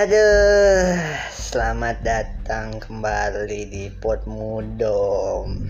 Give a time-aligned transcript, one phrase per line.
[0.00, 0.96] Aduh,
[1.28, 5.60] selamat datang kembali di Pot Mudom.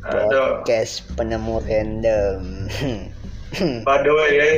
[0.00, 2.64] Aduh, Podcast penemu random.
[3.84, 4.48] By the way ya,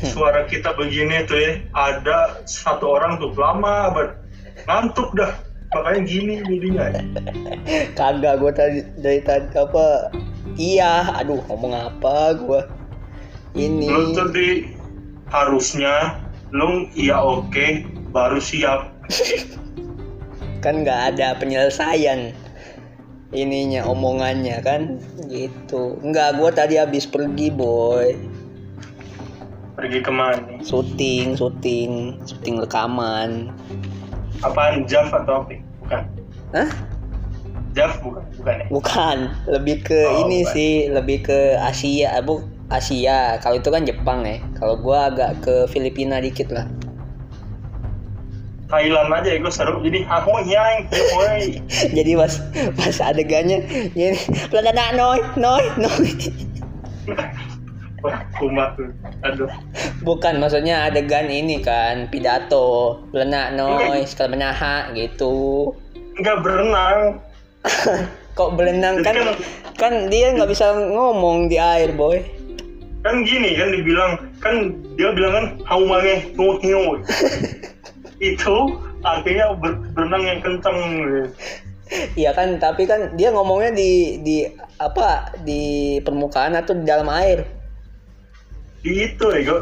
[0.00, 4.16] suara kita begini tuh ya, ada satu orang tuh lama banget.
[4.64, 5.36] Ngantuk dah,
[5.76, 6.88] makanya gini jadinya.
[8.00, 10.08] Kagak gue tadi dari tadi apa?
[10.56, 12.64] Iya, aduh ngomong apa gue
[13.60, 14.72] Ini Lu tuh di
[15.28, 16.16] harusnya
[16.52, 18.92] lu iya oke baru siap.
[20.62, 22.30] kan nggak ada penyelesaian
[23.32, 28.14] ininya omongannya kan gitu nggak gue tadi habis pergi boy
[29.72, 30.60] Pergi ke mana?
[30.60, 33.48] syuting syuting syuting rekaman
[34.44, 35.54] Apaan Jav atau apa?
[35.80, 36.02] Bukan.
[36.52, 36.70] Hah?
[37.72, 38.66] Jav bukan, bukan ya?
[38.68, 39.16] bukan
[39.48, 40.52] lebih ke Oh, ini bukan.
[40.52, 43.36] sih lebih ke Asia bu Asia.
[43.38, 44.40] Kalau itu kan Jepang ya.
[44.56, 46.64] Kalau gue agak ke Filipina dikit lah.
[48.72, 49.84] Thailand aja ya gue seru.
[49.84, 51.60] Jadi aku yang woi.
[51.96, 52.32] jadi pas
[52.72, 53.60] pas adegannya
[53.92, 54.16] ini
[54.48, 56.08] pelana noy noy noy
[58.40, 58.90] kumat tuh.
[59.22, 59.46] Aduh.
[60.02, 63.04] bukan maksudnya adegan ini kan pidato.
[63.12, 65.68] Pelana noy sekali menaha gitu.
[66.16, 67.20] Enggak berenang.
[68.40, 69.04] kok berenang?
[69.04, 72.22] Jadi kan kan- kan dia nggak bisa ngomong di air boy
[73.02, 74.54] kan gini kan dibilang kan
[74.94, 76.22] dia bilang kan haumange
[76.62, 76.82] hiu
[78.32, 78.56] itu
[79.02, 80.78] artinya ber- berenang yang kencang
[82.16, 84.48] Iya kan, tapi kan dia ngomongnya di di
[84.80, 87.44] apa di permukaan atau di dalam air.
[88.80, 89.60] di itu ya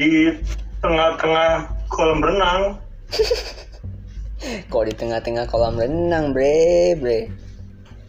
[0.00, 0.32] di
[0.80, 2.80] tengah-tengah kolam renang.
[4.72, 7.28] Kok di tengah-tengah kolam renang, bre, bre.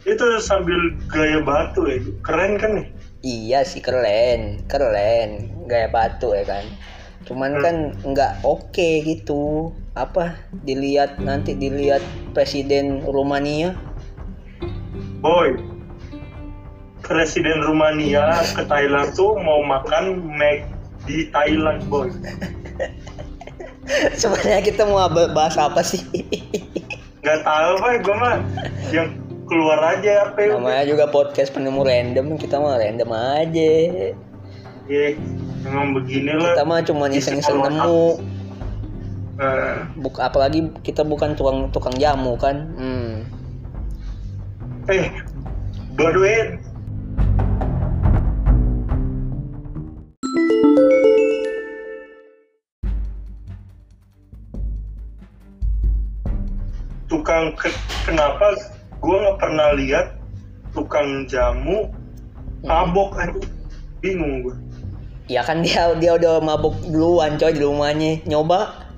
[0.07, 2.87] itu sambil gaya batu ya keren kan nih
[3.19, 6.65] Iya sih keren, keren, gaya batu ya kan.
[7.27, 9.75] Cuman kan nggak oke gitu.
[9.99, 11.99] Apa dilihat nanti dilihat
[12.31, 13.75] presiden Rumania?
[15.19, 15.59] boy
[17.03, 20.63] presiden Rumania ke Thailand tuh mau makan Mac
[21.03, 22.07] di Thailand boy
[24.21, 26.05] Sebenarnya kita mau bahas apa sih?
[27.19, 28.37] nggak tahu boy gue mah
[28.95, 29.07] yang
[29.49, 33.71] keluar aja apa ya Namanya juga podcast penemu random, kita mah random aja.
[34.89, 35.05] ya
[35.61, 38.05] memang begini lah Kita mah cuma iseng-iseng nemu.
[39.39, 43.11] Eh, Buk, apalagi kita bukan tukang tukang jamu kan hmm.
[44.89, 45.05] Eh,
[45.95, 46.57] the way,
[57.09, 57.73] tukang ke-
[58.05, 58.53] kenapa
[58.99, 60.19] gue nggak pernah lihat
[60.75, 61.87] tukang jamu
[62.61, 63.39] mabok aja
[64.03, 64.55] bingung gue
[65.29, 68.17] ya kan dia dia udah mabuk duluan coy di rumahnya.
[68.25, 68.89] Nyoba?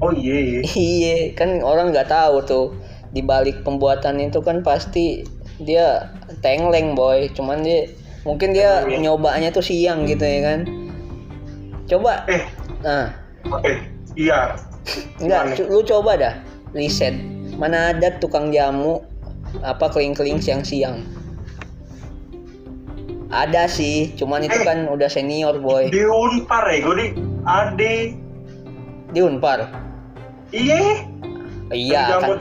[0.00, 0.60] Oh iya iya.
[0.74, 2.66] Iya kan orang nggak tahu tuh.
[3.12, 5.22] Di balik pembuatan itu kan pasti
[5.60, 6.08] dia
[6.40, 7.28] tengleng boy.
[7.36, 7.86] Cuman dia
[8.24, 8.98] mungkin dia Iya.
[9.04, 10.60] nyobanya tuh siang gitu ya kan.
[11.84, 12.24] Coba.
[12.26, 12.42] Eh.
[12.80, 13.12] Nah
[13.52, 13.76] oke
[14.16, 14.56] iya.
[15.20, 16.34] Enggak lu coba dah.
[16.72, 17.14] Riset
[17.54, 19.02] mana ada tukang jamu
[19.62, 21.02] apa keling-keling siang-siang.
[23.28, 24.62] Ada sih cuman itu Eh.
[24.62, 25.90] kan udah senior boy.
[25.90, 27.06] di unpar ya gue di
[27.42, 27.94] ade.
[29.10, 29.66] Di unpar?
[30.50, 31.02] Iya.
[31.70, 32.38] Iya kan.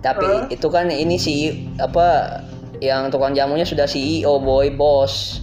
[0.00, 0.44] tapi Hah?
[0.50, 1.34] itu kan ini si
[1.78, 2.40] apa
[2.78, 5.40] yang tukang jamunya sudah CEO boy bos.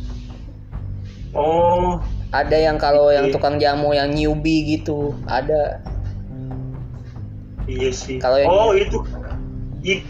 [1.32, 1.98] Oh.
[2.30, 3.34] Ada yang kalau yang Iya.
[3.34, 5.80] tukang jamu yang newbie gitu ada
[7.72, 8.18] Iya sih.
[8.20, 8.98] Kalau yang- oh itu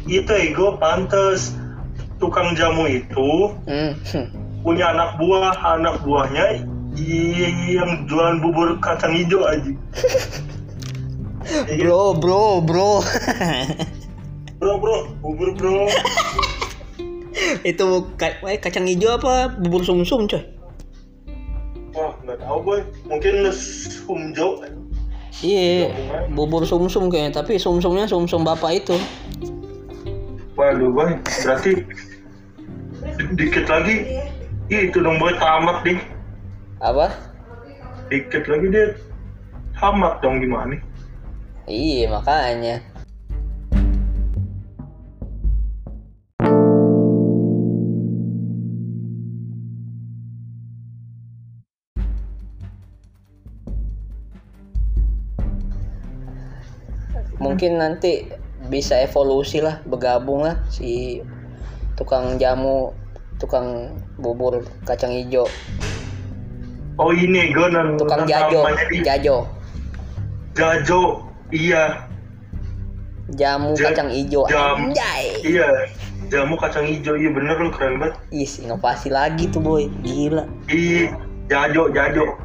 [0.09, 1.53] itu ego pantes
[2.17, 3.93] tukang jamu itu hmm.
[4.65, 6.65] punya anak buah anak buahnya
[7.71, 9.71] yang jualan bubur kacang hijau aja.
[11.81, 13.01] Bro bro bro
[14.61, 15.89] bro bro bubur bro.
[17.65, 20.39] itu ka- eh, kacang hijau apa bubur sumsum coy
[21.91, 22.79] Wah nggak tahu boy.
[23.03, 24.63] Mungkin sumjo.
[25.39, 25.87] Iya
[26.35, 28.99] bubur sumsum kayaknya tapi sumsumnya sumsum bapak itu
[30.59, 31.15] Waduh boy.
[31.41, 31.87] Berarti
[33.33, 34.19] dikit lagi.
[34.67, 35.97] Itu dong boy tamat nih.
[36.83, 37.07] apa
[38.11, 38.93] Dikit lagi dia
[39.73, 40.75] tamat dong gimana?
[41.65, 42.83] iya makanya
[57.51, 58.31] mungkin nanti
[58.67, 61.19] bisa evolusi lah bergabung lah si
[61.93, 62.95] tukang jamu
[63.37, 65.45] tukang bubur kacang hijau
[66.95, 68.61] Oh ini gue nonton tukang jajo
[69.01, 69.37] jajo
[70.51, 71.01] Jajo,
[71.49, 72.03] iya,
[73.31, 75.67] jamu Ja- kacang hijau jam- anjay iya.
[76.27, 78.15] Jamu kacang hijau, iya bener lu keren banget.
[78.31, 81.11] Is, inovasi lagi tuh boy gila Ih,
[81.51, 82.39] Jajo, Jajo.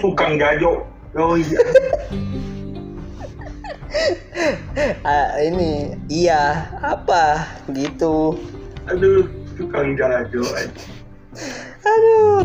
[0.00, 0.80] Bukan Jajo.
[1.12, 1.60] Oh iya.
[5.06, 8.36] Ah, ini iya apa gitu
[8.86, 9.26] Aduh,
[9.58, 10.42] tukang Jajo.
[10.54, 10.86] aja.
[11.82, 12.42] aduh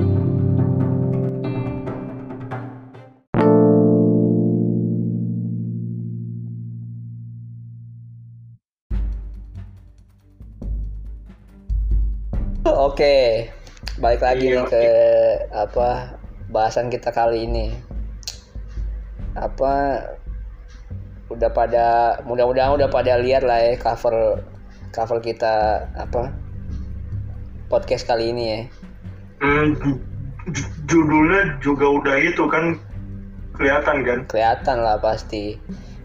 [12.61, 13.49] Oke,
[13.97, 14.83] balik lagi Iya, nih ke
[15.51, 16.13] apa
[16.49, 17.73] bahasan kita kali ini.
[19.33, 19.73] Apa
[21.31, 21.86] udah pada
[22.28, 24.44] mudah-mudahan udah pada lihat lah ya cover
[24.92, 26.31] cover kita apa
[27.72, 28.60] podcast kali ini ya.
[29.39, 30.04] Hmm, ju-
[30.51, 32.75] ju- judulnya juga udah itu kan
[33.56, 34.19] kelihatan kan?
[34.28, 35.56] Kelihatan lah pasti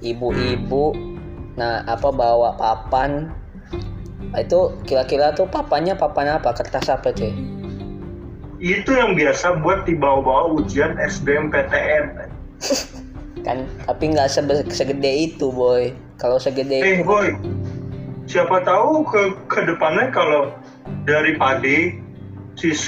[0.01, 0.95] ibu-ibu
[1.57, 3.33] nah apa bawa papan
[4.37, 7.33] itu kira-kira tuh papannya papan apa kertas apa cuy
[8.61, 12.29] Itu yang biasa buat dibawa-bawa ujian SBMPTN.
[13.47, 17.31] kan tapi nggak sebe- segede itu boy kalau segede Eh itu boy,
[18.27, 20.51] siapa tahu ke ke depannya kalau
[21.07, 21.95] dari Pade
[22.59, 22.83] sis,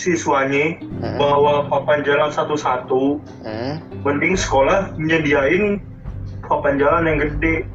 [0.00, 1.20] siswanya Mm-mm.
[1.20, 5.76] bawa papan jalan satu-satu, Hmm, mending sekolah nyediain
[6.40, 7.68] papan jalan yang gede.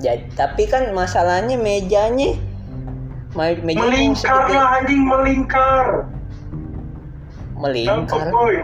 [0.00, 2.34] jadi tapi kan masalahnya mejanya
[3.36, 5.86] meja Melingkar lah anjing melingkar.
[7.54, 8.54] melingkar Gampang, boy.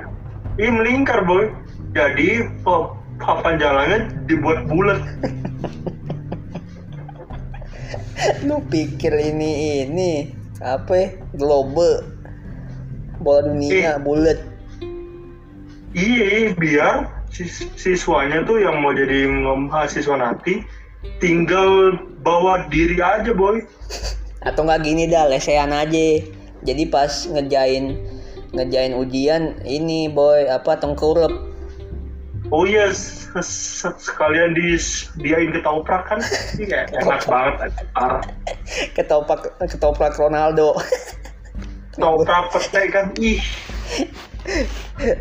[0.56, 1.47] Iya melingkar boy.
[1.96, 5.00] Jadi pa- papan jalannya dibuat bulat.
[8.46, 10.11] lu pikir ini ini
[10.61, 11.08] apa ya
[11.38, 12.05] globe?
[13.19, 14.38] Bola dunia bulat.
[15.96, 19.26] Iya, biar sis- siswanya tuh yang mau jadi
[19.56, 20.62] mahasiswa nanti
[21.19, 23.64] tinggal bawa diri aja boy.
[24.49, 26.23] atau nggak gini dah lesehan aja.
[26.62, 27.96] Jadi pas ngerjain
[28.55, 31.48] ngerjain ujian ini boy apa tengkurap
[32.49, 34.81] Oh iya, s- s- sekalian di
[35.19, 36.21] diain ketoprak kan,
[36.56, 37.73] iya enak banget.
[37.93, 38.23] Parah.
[38.95, 40.73] ketoprak ketoprak Ronaldo
[41.93, 43.40] Ketoprak pete kan, ih.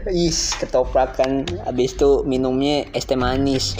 [0.08, 3.76] is ketoprak kan habis itu minumnya es teh manis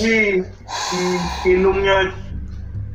[0.00, 2.08] Ih, ih, minumnya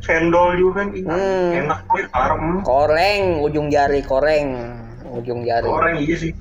[0.01, 1.49] cendol juga kan, ih, Hmm.
[1.61, 2.09] enak banget.
[2.09, 2.37] Parah.
[2.63, 4.65] koreng ujung jari koreng
[5.07, 6.31] ujung jari Koreng iya sih,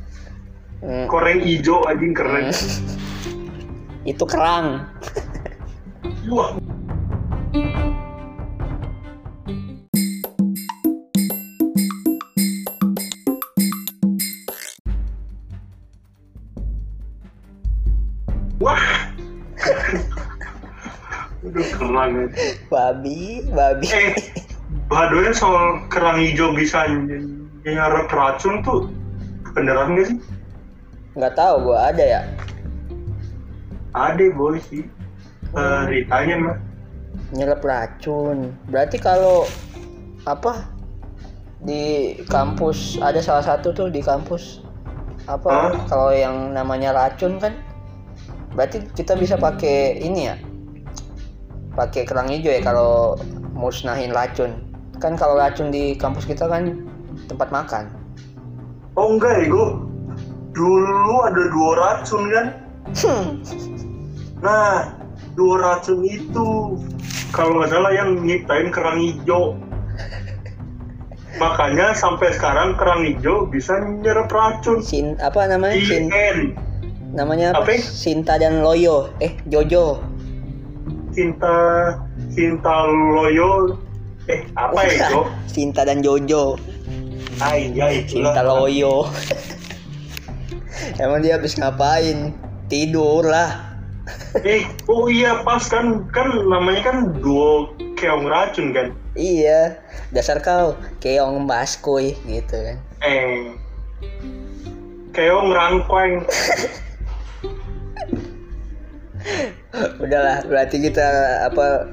[0.76, 1.08] Hmm.
[1.08, 2.52] koreng hijau anjing keren.
[4.04, 4.86] itu kerang
[6.26, 6.54] Wah,
[18.58, 18.82] wah.
[21.46, 22.26] Udah keren ya.
[22.66, 24.10] babi babi Eh,
[24.88, 27.22] badonya soal kerang hijau bisa ny-
[27.62, 28.90] nyerap racun tuh
[29.54, 30.18] beneran gak sih?
[31.16, 32.22] Nggak tahu gua ada ya
[33.96, 34.84] Ada boy sih.
[35.56, 36.56] Eh, ditanya mah.
[37.32, 39.48] nyerap racun berarti kalau
[40.28, 40.68] apa
[41.64, 44.62] di kampus ada salah satu tuh di kampus
[45.26, 45.74] apa Hah?
[45.90, 47.56] kalau yang namanya racun kan
[48.54, 50.36] berarti kita bisa pakai ini ya
[51.74, 53.18] pakai kerang hijau ya kalau
[53.58, 54.62] musnahin racun
[55.02, 56.78] kan kalau racun di kampus kita kan
[57.26, 57.90] tempat makan
[58.94, 59.82] Oh enggak ego.
[60.56, 62.46] Dulu ada dua racun kan?
[64.40, 64.96] Nah,
[65.36, 66.80] dua racun itu
[67.30, 69.60] kalau nggak salah yang nyiptain kerang hijau.
[71.36, 74.80] Makanya sampai sekarang kerang hijau bisa nyerap racun.
[74.80, 76.56] Sin apa namanya Sin IN
[77.16, 77.64] namanya apa?
[77.64, 77.80] Apa?
[77.80, 80.04] Sinta dan Loyo eh Jojo
[81.16, 81.56] cinta
[82.28, 83.72] cinta loyo
[84.28, 85.08] eh apa ya?
[85.52, 86.60] Sinta dan Jojo
[87.40, 87.88] Ay, ya.
[88.04, 89.08] Cinta Loyo
[91.02, 92.34] Emang dia habis ngapain?
[92.66, 93.78] Tidur lah
[94.46, 98.92] Eh, oh iya pas kan kan namanya kan duo keong racun kan.
[99.16, 99.80] Iya
[100.12, 103.56] Dasar kau Keong Baskoy gitu kan Eh,
[105.10, 106.22] keong rangkuang.
[110.04, 111.08] Udahlah berarti kita
[111.50, 111.90] apa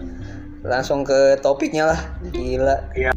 [0.64, 2.00] Langsung ke topiknya lah
[2.30, 3.13] Gila Iya.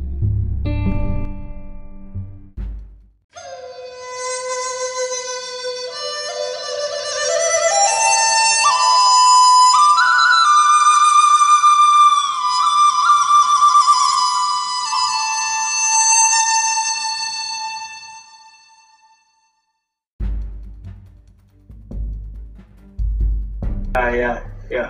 [24.16, 24.32] Ya
[24.72, 24.84] ya.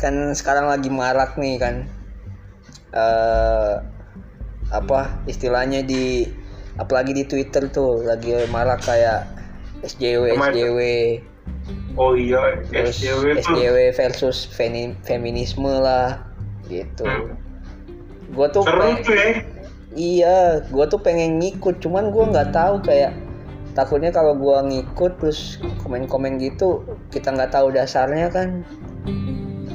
[0.00, 1.86] Kan sekarang lagi marak nih kan.
[2.92, 3.74] Eh
[4.72, 6.24] apa istilahnya di
[6.80, 9.28] apalagi di Twitter tuh lagi marak kayak
[9.84, 10.78] SJW SJW
[12.00, 13.52] oh iya terus SJW tuh.
[13.52, 16.24] SJW versus feni- feminisme lah
[16.72, 17.04] gitu.
[17.04, 17.36] Hmm.
[18.32, 19.28] gue tuh seru tuh ya.
[19.92, 20.38] Iya
[20.72, 23.12] gue tuh pengen ngikut cuman gue nggak tahu kayak
[23.72, 28.62] takutnya kalau gue ngikut terus komen-komen gitu kita nggak tahu dasarnya kan.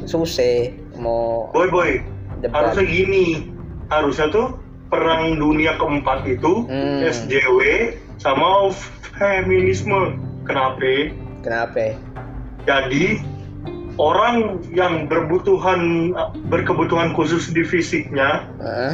[0.08, 1.92] Susah mau boy boy
[2.40, 2.72] debat.
[2.72, 3.26] harusnya gini.
[3.88, 4.48] Harusnya tuh
[4.88, 7.04] perang dunia keempat itu Hmm.
[7.04, 7.60] SJW
[8.18, 8.72] sama
[9.20, 10.16] feminisme.
[10.48, 11.12] Kenapa?
[11.44, 11.92] Kenapa?
[12.64, 13.20] Jadi
[13.98, 16.14] orang yang berbutuhan
[16.48, 18.94] berkebutuhan khusus di fisiknya Heeh.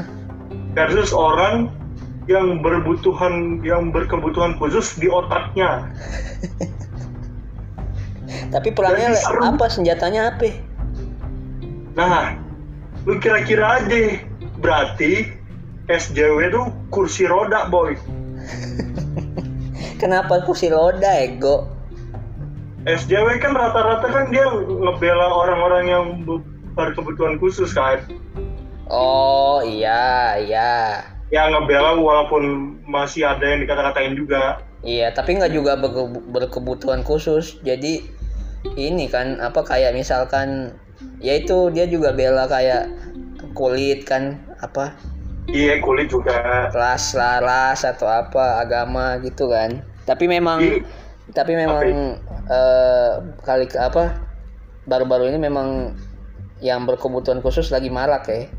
[0.74, 1.70] versus orang
[2.28, 5.92] yang berbutuhan yang berkebutuhan khusus di otaknya.
[8.54, 9.66] Tapi perangnya apa?
[9.68, 10.50] Senjatanya apa?
[11.98, 12.40] Nah
[13.04, 14.24] lu kira-kira aja.
[14.64, 15.28] Berarti
[15.92, 18.00] SJW tuh kursi roda boy.
[20.02, 21.68] Kenapa kursi roda ego?
[22.84, 26.44] SJW kan rata-rata kan dia ngebela orang-orang yang be-
[26.76, 28.04] berkebutuhan khusus kan?
[28.92, 30.72] Oh iya iya
[31.34, 32.44] ya ngebela walaupun
[32.86, 37.56] masih ada yang dikata-katain juga Iya, tapi nggak juga berke- berkebutuhan khusus.
[37.64, 38.04] Jadi
[38.76, 40.76] ini kan apa kayak misalkan
[41.24, 42.92] ya itu dia juga bela kayak
[43.56, 44.92] kulit kan apa
[45.48, 49.80] iya kulit juga ras ras atau apa agama gitu kan.
[50.04, 50.84] Tapi memang Iya.
[51.32, 52.20] tapi memang
[52.52, 54.20] eh, kali ke apa
[54.84, 55.96] baru-baru ini memang
[56.60, 58.52] yang berkebutuhan khusus lagi marak ya.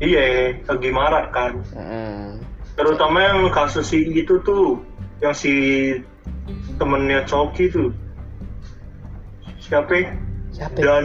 [0.00, 2.40] Iya lagi marah kan Mm.
[2.74, 4.80] terutama yang kasus si itu tuh
[5.20, 5.52] yang si
[6.80, 7.92] temennya Coki tuh
[9.60, 10.16] siapa?
[10.50, 10.76] Siapa?
[10.80, 11.04] dan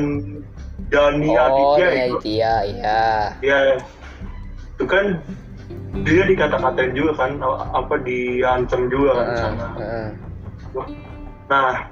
[0.90, 3.00] Dani oh, Aditya iya, itu iya, iya.
[3.44, 3.60] ya
[4.76, 5.20] itu kan
[6.04, 7.32] dia dikata-katain juga kan
[7.72, 10.08] apa diancam juga kan sama heeh.
[11.48, 11.88] nah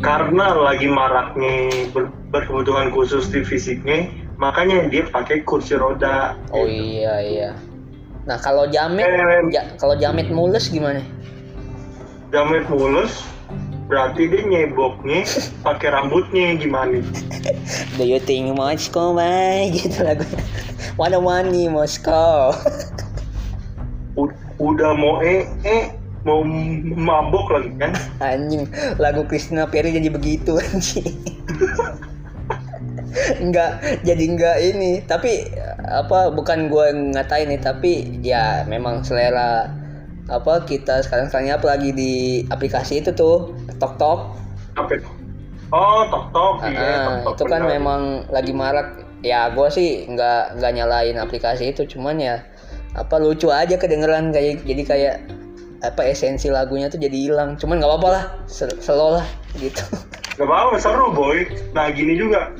[0.00, 7.14] karena lagi maraknya ber- berkebutuhan khusus di fisiknya makanya dia pakai kursi roda Oh iya
[7.18, 7.50] iya.
[8.24, 9.48] Nah kalau jamet, Eh.
[9.48, 11.00] ja- kalau jamet mulus gimana?
[12.28, 13.24] jamet mulus
[13.86, 15.22] berarti dia nyeboknya
[15.60, 16.98] pakai rambutnya gimana
[17.96, 19.70] Do you think Moscow, man?
[19.76, 20.24] Gitu lagu.
[20.96, 22.52] Wanna money Moscow.
[24.56, 25.90] Udah mau eh eh
[26.22, 26.40] mau
[26.96, 28.64] mabok lagi kan Anjing,
[28.96, 31.12] lagu Christina Perry jadi begitu anjing.
[33.40, 34.92] enggak jadi enggak ini.
[35.06, 35.48] Tapi
[35.84, 37.92] apa bukan gua ngatain nih tapi
[38.24, 39.70] ya memang selera
[40.24, 42.12] apa kita sekarang sekarang apa lagi di
[42.48, 44.20] aplikasi itu tuh tok tok
[44.80, 44.96] apa
[45.68, 47.72] oh tok tok iya tok tok itu kan benar.
[47.76, 48.00] memang
[48.32, 48.88] lagi marak.
[49.24, 52.44] Ya gue sih nggak nggak nyalain aplikasi itu cuman ya
[52.92, 55.16] apa lucu aja kedengeran kayak jadi kayak
[55.84, 57.56] apa esensi lagunya tuh jadi hilang.
[57.60, 59.26] Cuman nggak apa-apa lah sel- slow lah
[59.60, 59.80] gitu.
[60.34, 61.46] Gak apa-apa, seru boy.
[61.78, 62.50] Nah gini juga,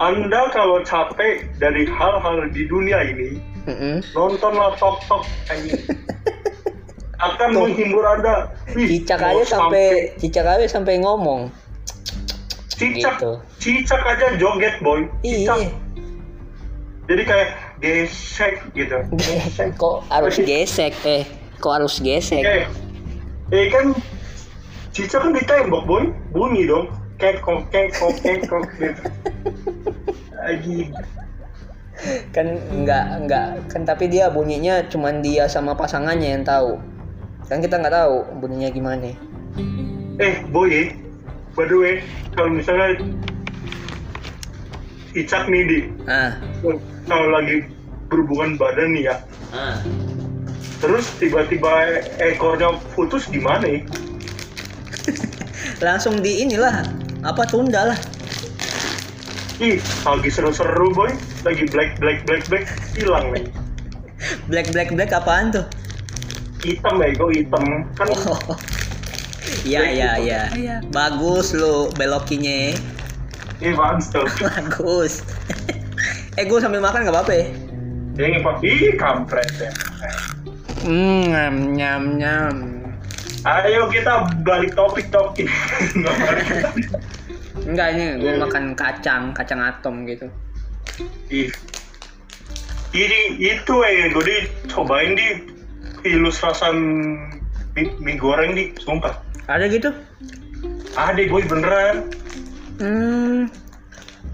[0.00, 3.36] Anda kalau capek dari hal-hal di dunia ini,
[3.68, 4.00] Mm-mm.
[4.16, 5.76] nontonlah Tok Tok anjing.
[7.28, 7.68] Akan Tuh.
[7.68, 8.48] menghibur Anda.
[8.72, 11.52] Wih, cicak aja sampai cicak aja sampai ngomong
[12.72, 13.32] cicak, gitu.
[13.60, 15.04] cicak aja joget boy.
[15.20, 15.68] Cicak.
[15.68, 15.68] iya
[17.04, 17.48] Jadi kayak
[17.84, 18.96] gesek gitu.
[19.20, 19.76] Gesek.
[19.76, 21.28] kok harus gesek eh
[21.60, 22.64] kok harus gesek Eh,
[23.52, 23.92] eh kan
[24.96, 26.88] cicak kan ditembok boy, bunyi dong.
[27.20, 29.02] Kekok, kekok, kekok gitu.
[30.40, 30.90] Anjing.
[32.32, 36.80] kan nggak nggak kan tapi dia bunyinya cuman dia sama pasangannya yang tahu
[37.44, 39.12] kan kita nggak tahu bunyinya gimana
[40.20, 40.88] Eh, boy, eh.
[41.56, 41.94] by the way,
[42.36, 42.96] kalau misalnya
[45.12, 46.38] Icak nih di, ah
[47.04, 47.66] kalau lagi
[48.08, 49.16] berhubungan badan nih ya,
[49.50, 49.76] ah
[50.78, 53.80] terus tiba-tiba ekornya putus gimana ya?
[55.84, 56.84] langsung di inilah
[57.20, 57.98] apa tunda lah.
[59.60, 59.76] Ih,
[60.08, 61.12] lagi seru-seru boy,
[61.44, 62.64] lagi black black black black.
[62.96, 63.44] Hilang nih.
[64.50, 65.66] black black black apaan tuh?
[66.64, 67.84] Hitam bego hitam.
[67.92, 68.40] Kan oh.
[69.64, 70.42] Iya iya iya.
[70.56, 70.76] Iya.
[70.88, 72.72] Bagus lu belokinya.
[73.60, 74.24] Ini bagus tuh.
[74.48, 75.20] bagus.
[76.40, 77.46] Eh gue sambil makan nggak apa-apa ya?
[78.20, 79.72] Ini pak, ih kampret ya.
[80.80, 82.79] hmm nyam nyam nyam
[83.44, 85.48] Ayo kita balik topik topik.
[87.60, 90.24] enggak ini gue makan kacang kacang atom gitu
[91.28, 91.52] Ih.
[92.90, 94.36] Ini itu eh, gue di
[94.72, 95.28] cobain di
[96.08, 99.12] ilus rasa mie, mie goreng di, sumpah.
[99.44, 99.92] ada gitu
[100.96, 101.96] Ada gue beneran.
[102.80, 103.46] Hmm,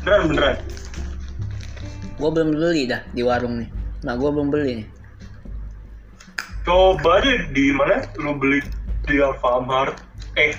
[0.01, 0.57] beneran beneran
[2.17, 3.69] gua belum beli dah di warung nih.
[4.05, 4.89] Nah, gua belum beli nih.
[6.67, 8.59] coba deh di mana lu beli
[9.07, 10.03] di Alfamart
[10.37, 10.53] eh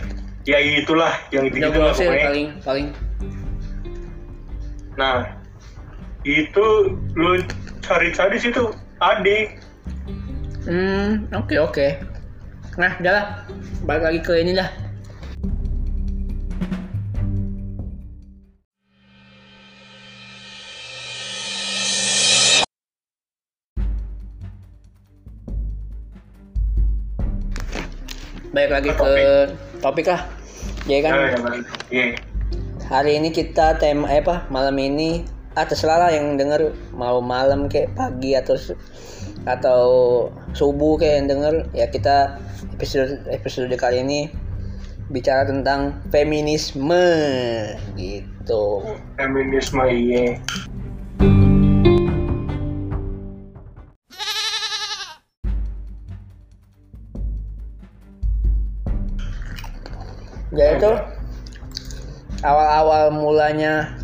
[0.47, 2.87] ya itulah yang gitu gitu lah pokoknya paling paling
[4.97, 5.35] nah
[6.25, 7.43] itu lu
[7.83, 9.37] cari-cari situ ada
[10.67, 11.87] Hmm, oke oke.
[12.75, 13.25] Nah, udah lah.
[13.87, 14.67] Balik lagi ke ini dah.
[28.67, 29.11] Balik lagi ke
[29.79, 30.21] topik lah.
[30.83, 31.13] Jadi kan.
[31.87, 32.19] Iya.
[32.87, 35.27] hari ini kita tema eh, apa malam ini
[35.59, 38.55] ah terserah lah yang denger mau malam kayak pagi atau
[39.43, 39.83] atau
[40.55, 42.39] subuh kayak yang denger ya kita
[42.79, 44.31] episode episode kali ini
[45.11, 47.03] bicara tentang feminisme
[47.99, 48.83] gitu
[49.19, 50.39] feminisme iya
[60.77, 60.91] itu
[62.45, 63.97] awal-awal mulanya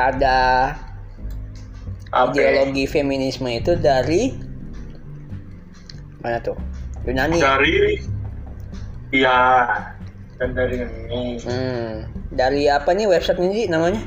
[0.00, 0.72] ada
[2.10, 2.24] ya?
[2.32, 4.32] ideologi feminisme itu dari
[6.20, 6.56] mana tuh
[7.04, 8.00] Yunani dari
[9.12, 9.38] iya
[10.40, 14.00] dan dari ini Hmm, dari apa nih website ini namanya?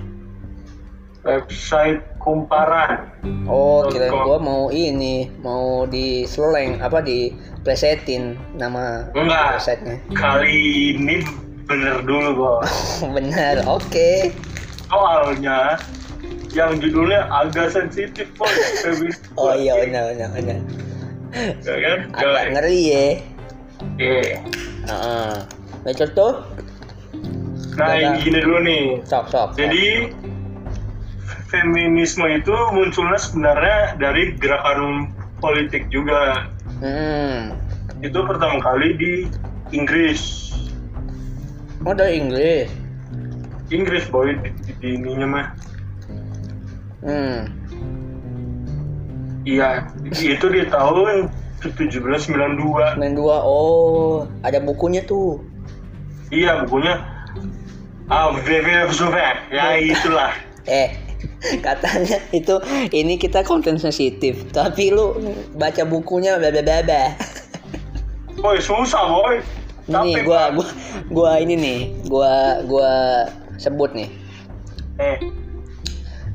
[1.23, 3.11] website kumparan
[3.45, 7.29] Oh, kira gua mau ini, mau di seleng apa di
[7.61, 9.95] presetin nama enggak websitenya.
[10.11, 10.55] kali
[10.93, 11.23] ini
[11.63, 12.71] bener dulu bos
[13.15, 14.31] Benar, oke.
[14.85, 15.75] soalnya
[16.51, 18.51] yang judulnya agak sensitif bos.
[19.39, 20.59] Oh iya benar benar benar.
[21.65, 23.05] ya kan Agak ngeri ya.
[23.97, 24.37] Iya.
[24.85, 25.33] Heeh.
[25.81, 26.33] Baca tuh,
[27.75, 29.49] nah yang gini dulu nih sok sok.
[29.57, 30.13] Jadi
[31.53, 36.49] feminisme itu munculnya sebenarnya dari gerakan politik juga.
[36.81, 37.53] Hmm.
[38.01, 39.13] Itu pertama kali di
[39.69, 40.49] Inggris.
[41.85, 42.73] Oh dari Inggris.
[43.69, 44.49] Inggris boy di,
[44.81, 45.47] di ininya mah.
[47.05, 47.39] Hmm.
[49.45, 51.29] Iya, itu di tahun
[51.61, 52.97] 1792.
[52.97, 53.43] Main dua.
[53.43, 55.43] Oh, ada bukunya tuh.
[56.31, 57.13] Iya, bukunya
[58.11, 59.39] Ah, VV Zubair.
[59.47, 60.35] Ya itulah.
[60.67, 60.91] Eh,
[61.65, 62.55] katanya itu
[62.89, 65.15] ini kita konten sensitif, tapi lu
[65.53, 67.03] baca bukunya bla bla bla bla.
[68.43, 69.35] Boy, susah boy.
[69.83, 70.67] Ini Tapi, gua gua
[71.11, 72.91] gua ini nih, gua gua
[73.55, 74.07] sebut nih.
[74.97, 75.19] eh,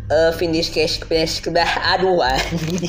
[0.09, 1.05] A vindication
[1.53, 2.81] dah aduh anjing.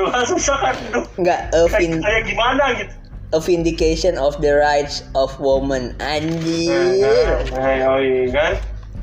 [0.00, 0.76] Wah, susah kan.
[1.20, 2.94] Enggak a, Kayak, vin, kayak gimana gitu.
[3.32, 7.44] a vindication of the rights of woman anjir.
[7.52, 8.52] Oh iya kan.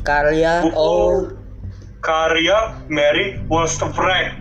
[0.01, 1.09] Karya Buku oh
[2.05, 4.37] karya Mary Wollstonecraft.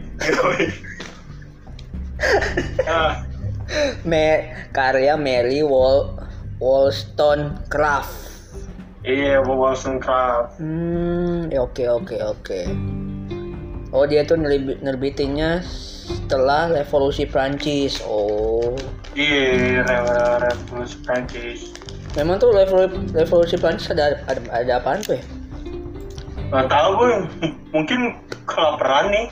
[2.85, 3.24] nah,
[4.11, 4.24] Me,
[4.70, 6.20] karya Mary Wall
[6.61, 8.12] Wollstonecraft.
[9.03, 10.61] iya Wollstonecraft.
[10.61, 12.61] Hmm, ya oke oke oke.
[13.90, 18.05] Oh dia tuh nerbi- nerbitinnya setelah revolusi Prancis.
[18.05, 18.77] Oh,
[19.14, 21.70] Iya, Re- revolusi Prancis.
[22.14, 25.24] memang tuh revolusi, revolusi Prancis ada ada, ada apaan tuh ya?
[26.52, 27.12] Gak tau gue,
[27.72, 28.00] mungkin
[28.46, 29.26] kelaparan nih.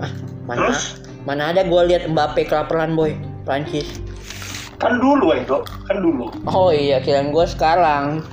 [0.00, 0.12] Ah,
[0.46, 0.82] mana Terus?
[1.22, 4.00] mana ada gue lihat Mbappe kelaparan boy Prancis.
[4.80, 6.26] Kan dulu Ego, kan dulu.
[6.48, 8.24] Oh iya kirain gue sekarang.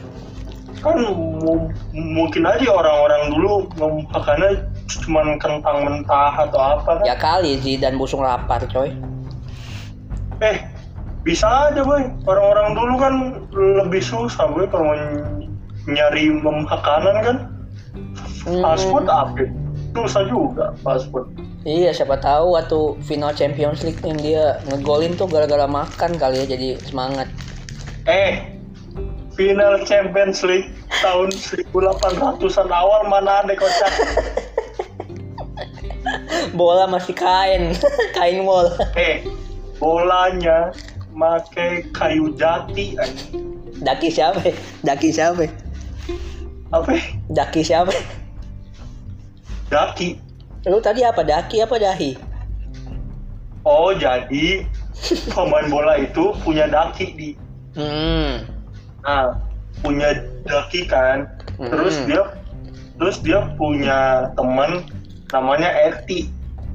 [0.79, 0.95] Kan
[1.43, 3.67] mu- mungkin aja orang-orang dulu
[4.09, 7.05] makannya cuman kentang mentah atau apa kan.
[7.05, 8.95] Ya kali sih dan busung lapar coy.
[10.39, 10.57] Eh,
[11.21, 12.01] bisa aja boy.
[12.25, 13.13] Orang-orang dulu kan
[13.53, 15.51] lebih susah boy kalau ny-
[15.85, 17.37] nyari makanan kan.
[18.47, 19.43] Hmm, food apa?
[19.95, 21.27] Susah juga food.
[21.67, 26.55] Iya siapa tahu waktu final Champions League yang dia ngegolin tuh gara-gara makan kali ya
[26.55, 27.27] jadi semangat.
[28.07, 28.47] Eh,
[29.35, 30.71] final Champions League
[31.03, 31.35] tahun
[31.75, 33.91] 1800-an awal mana ada kocak.
[36.59, 37.75] Bola masih kain,
[38.17, 38.71] kain wall.
[38.95, 39.27] Eh,
[39.83, 40.71] bolanya
[41.11, 43.51] make kayu jati anjing.
[43.83, 44.51] Daki siapa?
[44.83, 45.47] Daki siapa?
[46.69, 47.01] apa
[47.33, 47.89] Daki siapa?
[49.69, 50.17] Daki
[50.67, 51.23] Lu tadi apa?
[51.23, 52.11] Daki apa dahi?
[53.63, 54.65] oh jadi
[55.31, 57.29] pemain bola itu punya daki di
[57.77, 58.43] Hmm.
[59.05, 59.37] nah
[59.79, 60.09] punya
[60.43, 61.23] daki kan
[61.55, 62.07] terus Hmm.
[62.09, 62.21] dia
[62.97, 64.83] terus dia punya teman
[65.29, 66.27] namanya Eti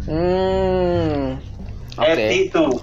[0.07, 1.35] Hmm.
[1.99, 2.09] Oke.
[2.15, 2.79] Eti tuh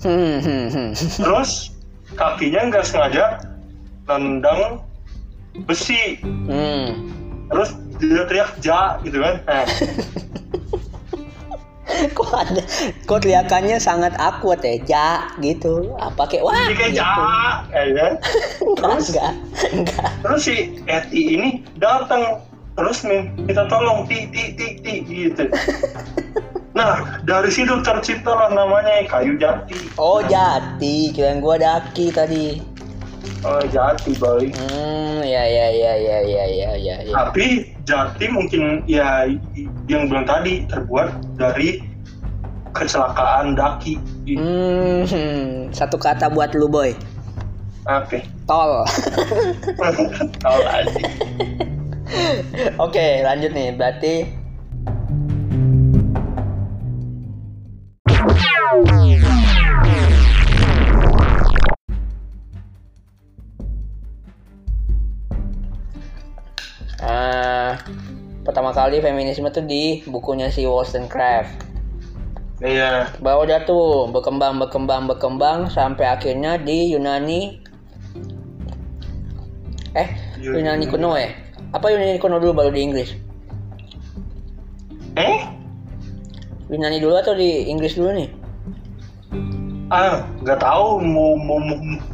[0.00, 0.90] Hmm, hmm, hmm.
[1.20, 1.72] terus
[2.14, 3.40] kakinya nggak sengaja
[4.06, 4.82] nendang
[5.64, 7.08] besi Hmm.
[7.48, 9.36] terus dia teriak ja gitu kan.
[9.44, 9.64] Nah,
[12.16, 12.62] kok ada
[13.04, 15.08] kok teriakannya sangat akuat ya ja
[15.44, 15.92] gitu.
[16.00, 17.00] Apa kayak wah kayak gitu.
[17.00, 17.12] ja
[17.76, 18.08] ya.
[18.80, 20.10] Kan enggak enggak enggak.
[20.24, 20.56] Terus si
[20.88, 22.40] Eti ini datang
[22.78, 25.44] terus minta tolong ti ti ti ti gitu.
[26.70, 29.90] Nah dari situ tercipta lah namanya kayu jati.
[29.98, 32.62] Oh jati kirain gua daki tadi
[33.44, 34.48] oh, jati boy.
[34.50, 37.12] Hmm ya ya ya ya ya ya ya, ya.
[37.12, 39.28] tapi jati mungkin ya
[39.86, 41.84] yang bilang tadi terbuat dari
[42.72, 44.00] kecelakaan daki.
[44.36, 46.96] Hmm satu kata buat lu boy.
[47.88, 48.84] Oke tol.
[50.44, 51.02] Tahu aja
[52.76, 53.68] oke lanjut nih.
[53.74, 54.14] Berarti
[67.20, 67.76] Ah,
[68.48, 71.52] pertama kali feminisme tuh di bukunya si Wollstonecraft
[72.64, 73.12] iya.
[73.20, 77.60] Bahwa dia tuh berkembang berkembang berkembang sampai akhirnya di Yunani.
[79.92, 80.08] Eh
[80.40, 80.88] Yunani.
[80.88, 81.28] Kuno ya?
[81.76, 83.10] Apa Yunani kuno dulu baru di Inggris?
[85.20, 85.40] Eh?
[86.72, 88.28] Yunani dulu atau di Inggris dulu nih?
[89.92, 91.58] Ah nggak tahu mau, mau,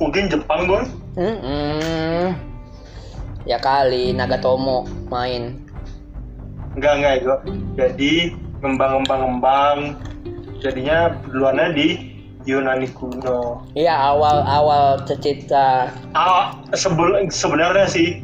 [0.01, 2.46] mungkin Jepang hmm, hmm.
[3.47, 5.63] Ya kali Nagatomo main
[6.77, 7.33] Enggak, enggak itu.
[7.81, 8.13] Jadi
[8.61, 9.97] ngembang-ngembang-ngembang
[10.61, 11.89] jadinya duluannya di
[12.45, 13.65] Yunani kuno.
[13.73, 18.21] iya awal awal tercipta Ah, sebelum sebenarnya sih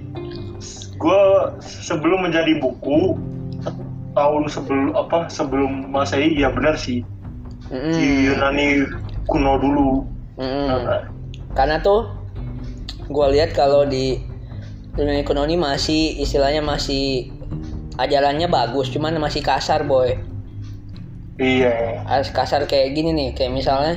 [0.95, 1.23] gue
[1.65, 3.19] sebelum menjadi buku
[4.15, 7.03] tahun sebelum apa sebelum masehi ya benar sih
[7.73, 8.29] di Mm-mm.
[8.31, 8.67] Yunani
[9.27, 9.91] kuno dulu.
[10.39, 11.09] Nah,
[11.57, 12.05] karena tuh
[13.09, 14.21] gue lihat kalau di
[14.93, 17.33] Kuno ini masih istilahnya masih
[17.97, 20.17] ajarannya bagus cuman masih kasar boy
[21.41, 22.05] iya.
[22.09, 23.97] harus kasar kayak gini nih kayak misalnya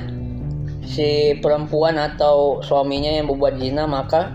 [0.87, 4.31] si perempuan atau suaminya yang berbuat zina maka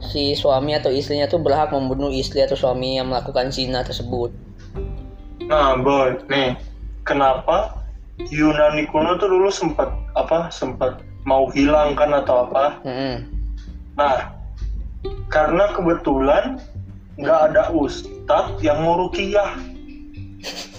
[0.00, 4.32] si suami atau istrinya tuh berhak membunuh istri atau suami yang melakukan zina tersebut
[5.48, 6.60] Nah, boy, nih
[7.08, 7.72] kenapa
[8.28, 12.84] Yunani kuno tuh dulu sempat apa sempat mau hilang kan atau apa?
[12.84, 13.24] Mm-mm.
[13.96, 14.28] Nah,
[15.28, 16.44] karena kebetulan
[17.16, 19.54] nggak ada ustadz yang mau rukiah.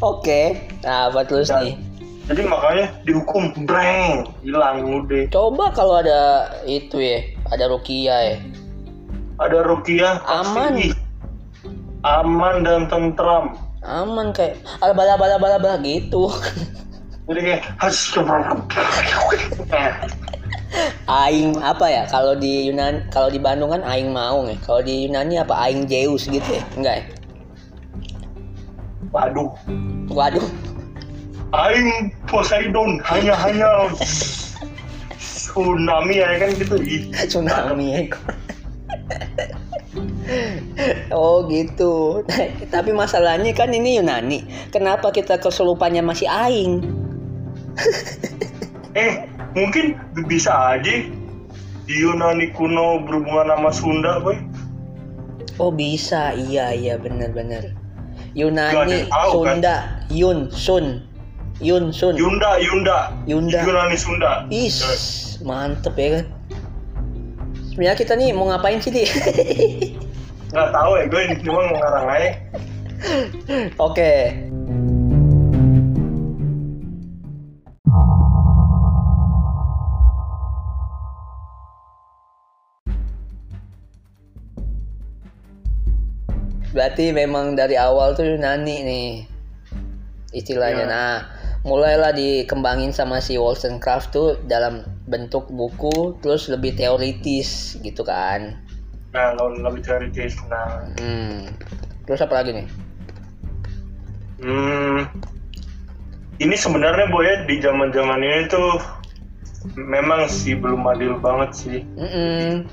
[0.00, 0.40] oke
[0.82, 1.74] nah apa terus Dan- nih
[2.24, 5.28] Jadi makanya dihukum breng, hilang udah.
[5.28, 7.20] coba kalau ada itu ya
[7.52, 8.36] ada rukia ya
[9.36, 10.72] Ada rukiah pasti Aman.
[10.80, 10.92] ih,
[12.00, 13.52] aman dan tentram.
[13.82, 16.32] aman kayak ala bala bala bala bala gitu
[17.28, 18.00] Jadi kayak harus
[21.04, 24.56] aing apa ya kalau di Yunan kalau di Bandung kan aing maung ya.
[24.64, 26.64] Kalau di Yunani apa aing Zeus gitu ya?
[26.74, 27.04] Enggak ya?
[29.14, 29.50] Waduh,
[30.10, 30.46] waduh.
[31.54, 33.86] Aing Poseidon hanya hanya
[35.22, 36.74] tsunami ya kan gitu.
[37.30, 38.02] Tsunami ya
[41.14, 42.24] oh gitu.
[42.74, 44.42] Tapi masalahnya kan ini Yunani.
[44.74, 46.82] Kenapa kita kesurupannya masih aing?
[48.94, 51.06] Eh, mungkin bisa aja
[51.84, 54.36] di Yunani kuno berhubungan sama Sunda, boy.
[55.62, 57.70] oh bisa iya iya bener-bener
[58.34, 59.62] Gak ada Yunani tahu, kan?
[59.62, 59.76] Sunda
[60.10, 60.86] Yun Sun
[61.62, 63.14] Yun Sun Yunda, Yunda.
[63.30, 63.62] Yunda.
[63.62, 64.42] Yunani Sunda.
[64.50, 66.26] Is, mantep ya kan.
[67.70, 69.06] Sebenarnya kita nih mau ngapain sih di?
[70.50, 72.30] Nggak tahu ya, gue ini cuma ngarang aja.
[73.78, 74.34] Oke.
[86.84, 89.08] Berarti memang dari awal tuh Yunani nih
[90.36, 90.84] istilahnya.
[90.84, 90.92] Iya.
[90.92, 91.12] Nah,
[91.64, 98.60] mulailah dikembangin sama si Wollstonecraft tuh dalam bentuk buku terus lebih teoritis gitu kan.
[99.16, 100.36] Nah, lebih teoritis.
[100.52, 101.56] Nah, Hmm.
[102.04, 102.68] Terus apa lagi nih?
[104.44, 105.08] hmm,
[106.44, 108.76] ini sebenarnya boy ya, di zaman zaman ini tuh
[109.72, 111.80] memang sih belum adil banget sih.
[111.96, 112.68] Mm-mm.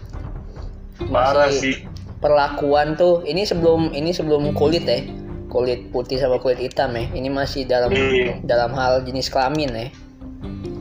[1.07, 1.90] Parah Masih sih.
[2.21, 5.01] Perlakuan tuh ini sebelum ini sebelum kulit ya
[5.51, 8.39] kulit putih sama kulit hitam ya ini masih dalam Iya.
[8.45, 9.87] dalam hal jenis kelamin ya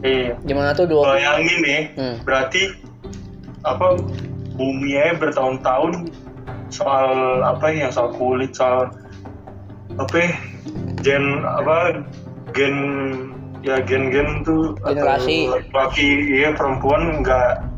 [0.01, 0.33] Iya.
[0.47, 2.17] gimana tuh dua Bayangin nih, Hmm.
[2.25, 2.73] berarti
[3.67, 3.97] apa
[4.57, 6.09] bumi aja bertahun-tahun
[6.71, 8.89] soal apa ya soal kulit soal
[9.99, 10.31] apa ya,
[11.05, 12.01] gen apa
[12.57, 12.77] gen
[13.61, 15.53] ya gen-gen tuh Generasi.
[15.77, 17.69] laki iya perempuan nggak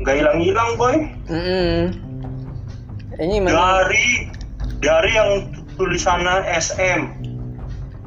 [0.00, 0.96] nggak hilang-hilang boy.
[1.30, 1.80] Mm-mm.
[3.16, 4.28] Ini memang dari
[4.84, 5.30] dari yang
[5.76, 7.00] tulisannya SM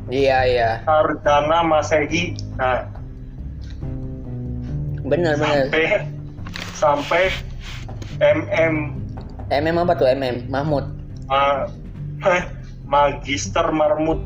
[0.09, 0.69] iya iya.
[0.83, 2.33] Sarjana Masehi.
[2.57, 2.85] Nah.
[5.05, 5.65] Bener bener.
[5.69, 5.85] sampai
[6.77, 7.23] sampai
[8.21, 8.75] MM
[9.49, 10.85] MM apa tuh MM Mahmud.
[11.29, 11.69] Ma-
[12.89, 14.21] Magister Marmut.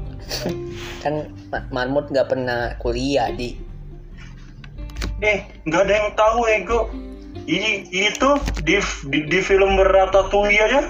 [1.04, 3.56] Kan Ma- Mahmud nggak pernah kuliah di.
[5.24, 6.80] Eh nggak ada yang tahu ego
[7.48, 8.30] ini itu
[8.64, 8.80] di
[9.12, 10.82] di, di film Ratatouille aja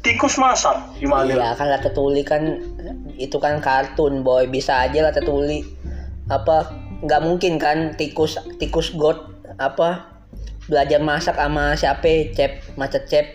[0.00, 1.28] tikus masak gimana?
[1.28, 2.42] Iya kan Ratatouille kan
[3.20, 4.48] itu kan kartun boy.
[4.48, 5.66] Bisa aja Ratatouille
[6.32, 6.72] apa
[7.04, 9.20] nggak mungkin kan tikus tikus god
[9.60, 10.08] apa
[10.68, 13.26] belajar masak sama siapa cep macet cep?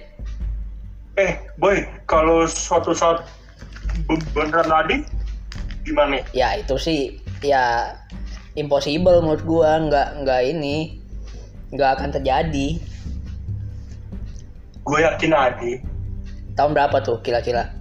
[1.18, 3.22] Eh boy kalau suatu saat
[4.10, 4.98] be- beneran ada
[5.86, 6.26] gimana?
[6.34, 7.94] Ya itu sih ya
[8.58, 9.78] impossible menurut gua.
[9.78, 11.03] Nggak nggak ini
[11.74, 12.68] nggak akan terjadi.
[14.84, 15.72] Gue yakin ada
[16.54, 17.74] tahun berapa tuh kira-kira?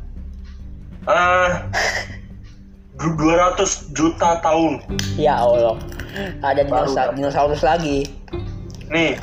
[1.05, 1.66] Ah
[2.96, 4.81] 200 juta tahun.
[5.18, 5.76] Ya Allah.
[6.44, 7.16] Ada Baru dinosa- dapat.
[7.18, 8.07] dinosaurus lagi.
[8.88, 9.18] Nih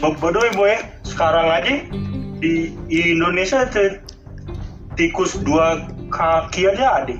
[0.00, 0.76] bodoh boy.
[1.02, 1.82] Sekarang aja
[2.38, 3.66] di Indonesia
[4.94, 7.16] tikus dua kaki aja ada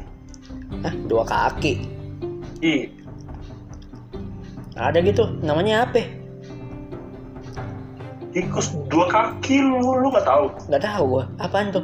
[0.85, 1.89] Hah, dua kaki?
[2.63, 2.91] Ih,
[4.77, 5.27] ada gitu.
[5.43, 6.05] Namanya apa
[8.39, 10.47] tikus dua kaki lu lu nggak tahu?
[10.71, 11.25] Nggak tahu gua.
[11.43, 11.83] Apaan tuh?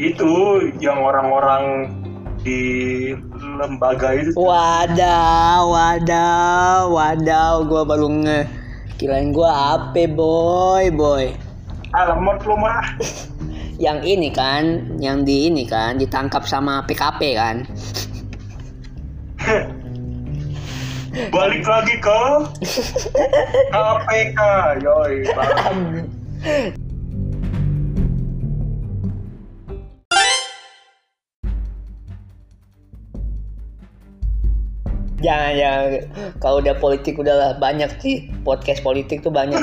[0.00, 1.92] Itu yang orang-orang
[2.40, 3.12] di
[3.60, 4.32] lembaga itu.
[4.32, 8.40] Wadaw, wadaw, wadaw, gua baru nge
[8.96, 11.36] kirain gua apa boy, boy.
[11.92, 12.80] alamat lu mah.
[13.76, 17.68] Yang ini kan, yang di ini kan ditangkap sama PKP kan.
[21.32, 22.20] balik lagi ke
[23.72, 24.40] KPK
[24.84, 25.16] yoi.
[35.16, 35.84] Jangan jangan
[36.44, 39.58] kalau udah politik udahlah banyak sih podcast politik tuh banyak.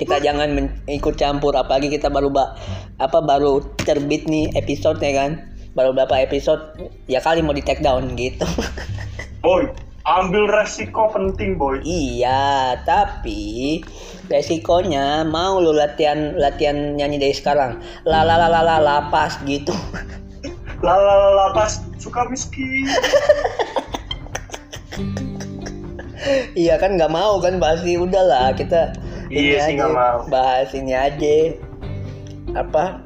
[0.00, 2.56] Kita jangan men- ikut campur apalagi kita baru ba-
[2.96, 5.44] apa baru terbit nih episode ya kan.
[5.76, 8.48] Baru berapa episode ya kali mau di take down gitu.
[9.44, 9.68] boy
[10.08, 13.80] ambil resiko penting boy Iya, tapi
[14.32, 17.80] resikonya mau lu latihan latihan nyanyi dari sekarang.
[18.08, 19.72] La la la la la la pas gitu.
[20.80, 22.88] lalala pas suka miskin
[26.56, 28.96] iya kan nggak mau kan ini udahlah kita
[29.28, 30.18] ini Iya sih, aja, nggak mau.
[30.32, 31.36] bahas ini aja
[32.56, 33.04] apa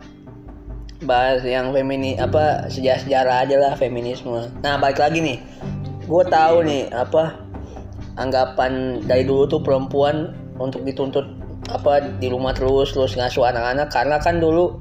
[1.04, 4.48] bahas yang femini apa sejarah sejarah aja lah feminisme.
[4.64, 5.36] Nah balik lagi nih,
[6.04, 7.38] gue tahu nih apa
[8.20, 11.26] anggapan dari dulu tuh perempuan untuk dituntut
[11.72, 13.88] apa di rumah terus terus ngasuh anak-anak.
[13.90, 14.78] Karena kan dulu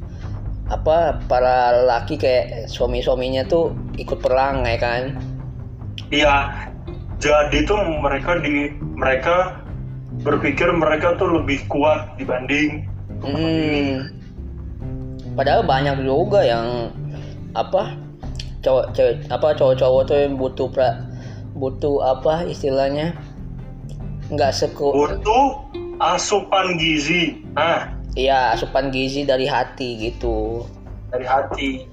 [0.71, 5.01] apa para laki kayak suami-suaminya tuh ikut perang ya kan?
[6.13, 6.35] Iya
[7.23, 9.63] jadi tuh mereka di mereka
[10.21, 14.11] berpikir mereka tuh lebih kuat dibanding Hmm.
[15.33, 16.91] Padahal banyak juga yang
[17.55, 17.95] apa
[18.59, 21.07] cowok cewek apa cowok-cowok tuh yang butuh pra,
[21.57, 23.17] butuh apa istilahnya?
[24.33, 25.45] Nggak seku butuh
[26.01, 27.43] asupan gizi.
[27.53, 27.89] Nah.
[28.13, 30.65] Iya asupan gizi dari hati gitu.
[31.09, 31.89] Dari hati.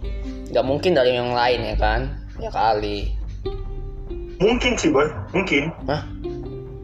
[0.53, 2.01] Nggak mungkin dari yang lain ya kan?
[2.37, 3.17] Ya kali.
[4.41, 5.09] Mungkin sih boy.
[5.33, 5.73] Mungkin.
[5.89, 6.05] Hah?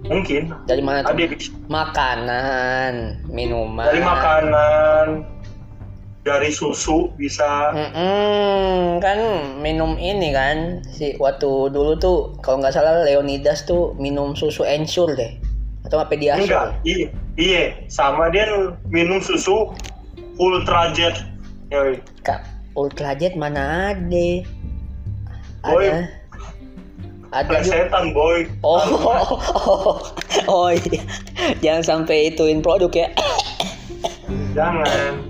[0.09, 0.55] mungkin.
[0.67, 1.19] Dari mana tuh?
[1.67, 3.87] Makanan minuman.
[3.91, 5.07] Dari makanan
[6.27, 9.19] dari susu bisa Mm-mm, kan
[9.63, 15.15] minum ini kan si waktu dulu tuh kalau nggak salah Leonidas tuh minum susu ensure
[15.15, 15.39] deh
[15.87, 17.07] atau apa dia enggak iya
[17.39, 19.71] iya sama dia minum susu
[20.43, 21.15] ultra jet
[21.71, 22.03] Yoi.
[22.27, 24.29] Kak ultrajet mana ada?
[25.67, 25.87] Boy.
[25.91, 26.07] ada?
[27.35, 28.47] Ada plesetan boy.
[28.63, 29.99] Oh, oh,
[30.47, 31.03] oh, iya.
[31.59, 33.09] jangan sampai ituin produk ya.
[34.55, 35.27] Jangan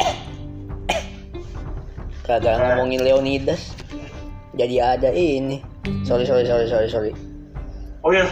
[2.26, 3.72] kagak ngomongin Leonidas.
[4.58, 5.62] Jadi ada ini.
[6.02, 7.12] Sorry sorry sorry sorry sorry.
[8.02, 8.26] Oh ya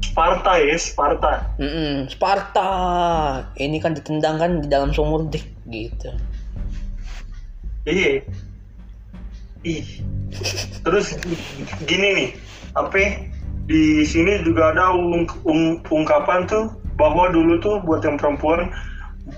[0.00, 1.32] Sparta ya Sparta.
[1.60, 2.70] Mm-mm, Sparta.
[3.60, 6.08] Ini kan ditendang kan di dalam sumur deh gitu.
[7.84, 8.24] Iya
[9.64, 9.84] ih
[10.84, 11.16] terus
[11.84, 12.30] gini nih
[12.76, 13.24] apa
[13.64, 16.68] di sini juga ada ung- ung- ungkapan tuh
[17.00, 18.68] bahwa dulu tuh buat yang perempuan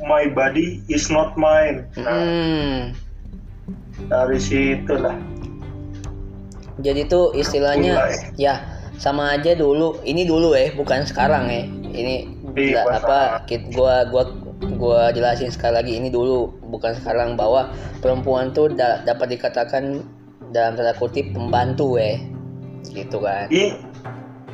[0.02, 1.86] my body is not mine.
[1.94, 2.80] Nah, Hmm.
[4.10, 5.14] dari situ lah.
[6.82, 8.34] Jadi tuh istilahnya Mulai.
[8.36, 8.54] ya
[8.98, 9.96] sama aja dulu.
[10.02, 11.64] Ini dulu ya, bukan sekarang ya.
[11.94, 12.14] Ini
[12.56, 14.32] Iya, apa kit gua gua
[14.80, 17.68] gua jelasin sekali lagi ini dulu bukan sekarang bahwa
[18.00, 20.00] perempuan tuh da- dapat dikatakan
[20.56, 22.16] dalam tanda kutip pembantu ya.
[22.88, 23.44] Gitu kan.
[23.52, 23.76] I,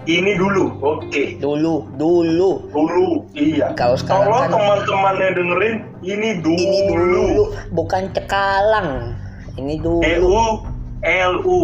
[0.04, 1.38] ini dulu, oke.
[1.38, 2.50] Dulu, dulu.
[2.68, 3.70] Dulu, iya.
[3.72, 6.58] Kalau sekarang Kalau kan- teman-temannya dengerin, ini dulu.
[6.58, 9.14] Ini dulu, bukan cekalang.
[9.54, 10.02] Ini dulu.
[10.02, 10.34] EU,
[11.06, 11.60] LU,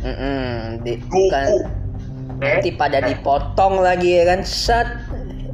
[0.00, 1.28] Mm-mm, di- kuku.
[1.28, 1.44] bukan
[2.40, 4.88] nanti pada dipotong lagi ya kan set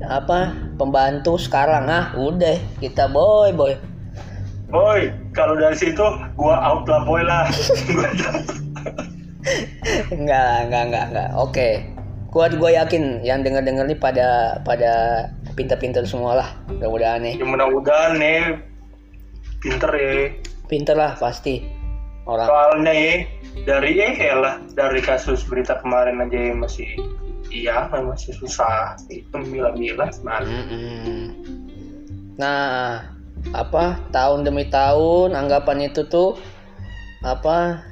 [0.07, 3.75] apa pembantu sekarang ah udah kita boy boy
[4.67, 6.03] Boy, kalau dari situ
[6.41, 7.45] gua out lah boy lah.
[7.93, 8.57] Gua jatuh.
[10.11, 11.07] enggak enggak enggak.
[11.13, 11.69] Enggak oke.
[12.33, 14.93] Gua gua yakin yang denger denger nih pada pada
[15.55, 16.49] pinter-pinter semua lah.
[16.73, 17.35] Mudah-mudahan nih.
[17.37, 18.43] Ya mudah-mudahan nih.
[19.61, 20.33] Pinter ya.
[20.67, 21.63] pinter lah pasti.
[22.27, 22.51] Orang.
[22.51, 23.15] Soalnya ya
[23.63, 26.91] dari eh lah dari kasus berita kemarin aja masih
[27.55, 28.99] iya masih susah.
[29.07, 31.23] Itu milah-milah nah, Mm-mm.
[32.37, 33.16] Nah,
[33.55, 36.39] apa tahun demi tahun anggapan itu tuh
[37.23, 37.83] apa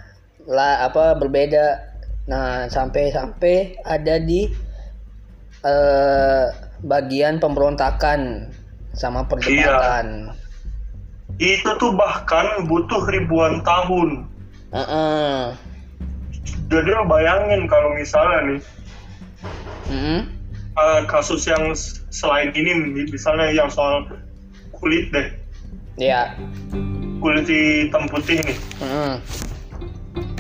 [0.49, 1.93] lah apa berbeda.
[2.25, 4.49] Nah, sampai-sampai ada di
[5.64, 6.47] eh,
[6.85, 8.49] bagian pemberontakan
[8.95, 10.31] sama perdebatan.
[11.43, 14.23] itu tuh bahkan butuh ribuan tahun
[14.71, 15.51] Heeh.
[16.71, 18.61] jadi lo bayangin kalau misalnya nih
[19.90, 20.21] Mm-mm.
[20.79, 21.75] eh, kasus yang
[22.14, 24.07] selain ini misalnya yang soal
[24.79, 25.27] kulit deh
[25.94, 26.35] Ya.
[27.22, 29.12] kulit hitam putih nih Mm-mm.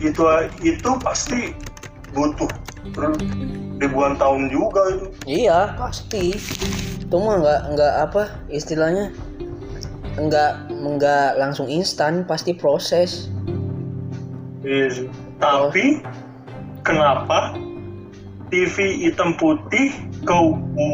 [0.04, 0.22] itu
[0.60, 1.56] itu pasti
[2.12, 2.50] butuh
[3.80, 6.36] ribuan tahun juga itu Iya, pasti.
[7.00, 9.08] Itu mah nggak nggak apa istilahnya
[10.14, 13.32] nggak nggak langsung instan, pasti proses.
[14.62, 15.08] Iya.
[15.40, 16.04] Tapi
[16.86, 17.56] kenapa
[18.52, 19.90] TV hitam putih
[20.22, 20.36] ke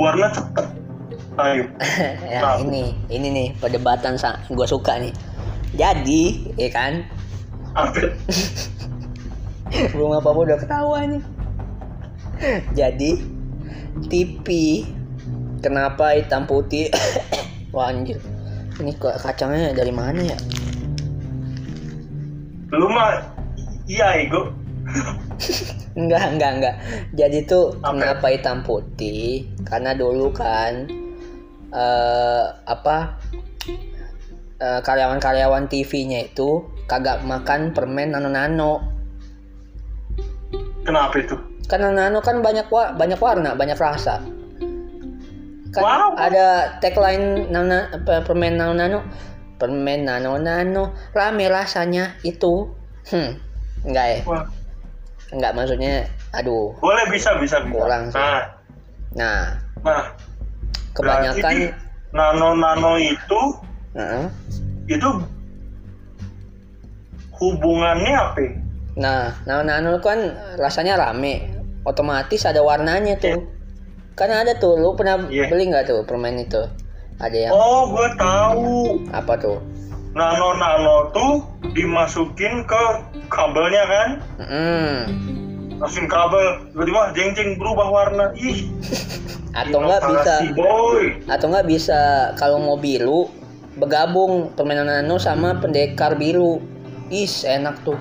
[0.01, 0.67] warna cepet?
[2.31, 4.17] Ya ini ini nih perdebatan
[4.49, 5.15] gue suka nih.
[5.71, 7.07] Jadi, ya kan,
[9.95, 11.23] belum apa apa udah ketawa nih.
[12.75, 13.23] Jadi,
[14.11, 14.47] TV
[15.63, 16.91] kenapa hitam putih?
[17.75, 18.19] Wah anjir,
[18.83, 20.39] ini kok kacangnya dari mana ya?
[22.75, 23.23] Lu mah
[23.87, 24.51] iya ego.
[25.99, 26.77] Enggak, enggak, enggak.
[27.19, 27.99] Jadi tuh Apa?
[27.99, 29.51] kenapa hitam putih?
[29.67, 30.87] Karena dulu kan
[31.71, 33.17] eh apa
[34.61, 38.83] eh, karyawan-karyawan TV-nya itu kagak makan permen nano-nano.
[40.83, 41.37] Kenapa itu?
[41.71, 44.19] Karena nano kan banyak wa banyak warna, banyak rasa.
[45.71, 46.19] Kan Wow.
[46.19, 47.87] ada tagline nano
[48.27, 49.07] permen nano-nano,
[49.55, 52.67] permen nano-nano, rame rasanya itu.
[53.07, 53.39] Hmm,
[53.87, 54.19] enggak ya?
[55.31, 56.75] Enggak maksudnya aduh.
[56.83, 57.71] boleh bisa bisa bisa.
[57.79, 58.19] Kurang sih.
[58.19, 58.59] Nah,
[59.11, 60.03] Nah, nah
[60.93, 61.75] kebanyakan
[62.11, 63.41] nano nano itu
[63.95, 64.25] Heeh.
[64.89, 65.09] itu
[67.33, 68.45] hubungannya apa?
[68.99, 70.19] nah nano nano kan
[70.59, 71.47] rasanya rame
[71.83, 73.47] otomatis ada warnanya tuh
[74.13, 75.49] kan ada tuh lu pernah Iya.
[75.49, 76.61] beli nggak tuh permen itu
[77.17, 79.01] ada yang Oh, gue tahu.
[79.13, 79.61] apa tuh
[80.11, 81.39] Nano nano tuh
[81.71, 82.83] dimasukin ke
[83.31, 84.09] kabelnya kan?
[84.43, 84.99] Hmm.
[85.81, 88.25] Masukin kabel tiba-tiba jeng jeng berubah warna.
[88.37, 88.69] Ih.
[89.57, 91.03] Atau nggak bisa boy.
[91.27, 92.01] atau nggak bisa
[92.37, 93.27] kalau mau biru
[93.81, 96.61] bergabung permen nano sama pendekar biru.
[97.11, 97.99] Is enak tuh.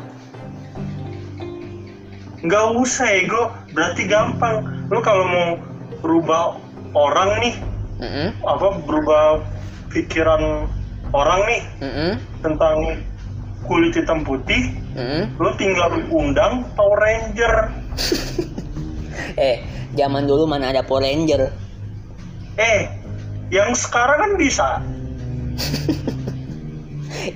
[2.46, 3.50] Nggak usah ego.
[3.74, 4.62] Berarti gampang.
[4.94, 5.50] Lu kalau mau
[6.04, 6.62] berubah
[6.96, 7.56] orang nih
[8.00, 8.30] Mm-mm.
[8.48, 9.44] apa berubah
[9.92, 10.70] pikiran
[11.12, 12.12] orang nih Mm-mm.
[12.40, 13.04] tentang
[13.68, 15.30] kulit hitam putih Mm-mm.
[15.38, 17.54] lu tinggal undang Power Ranger.
[19.40, 19.64] Eh
[19.96, 21.52] zaman dulu mana ada Power Ranger?
[22.60, 22.88] Eh
[23.54, 24.68] yang sekarang kan bisa.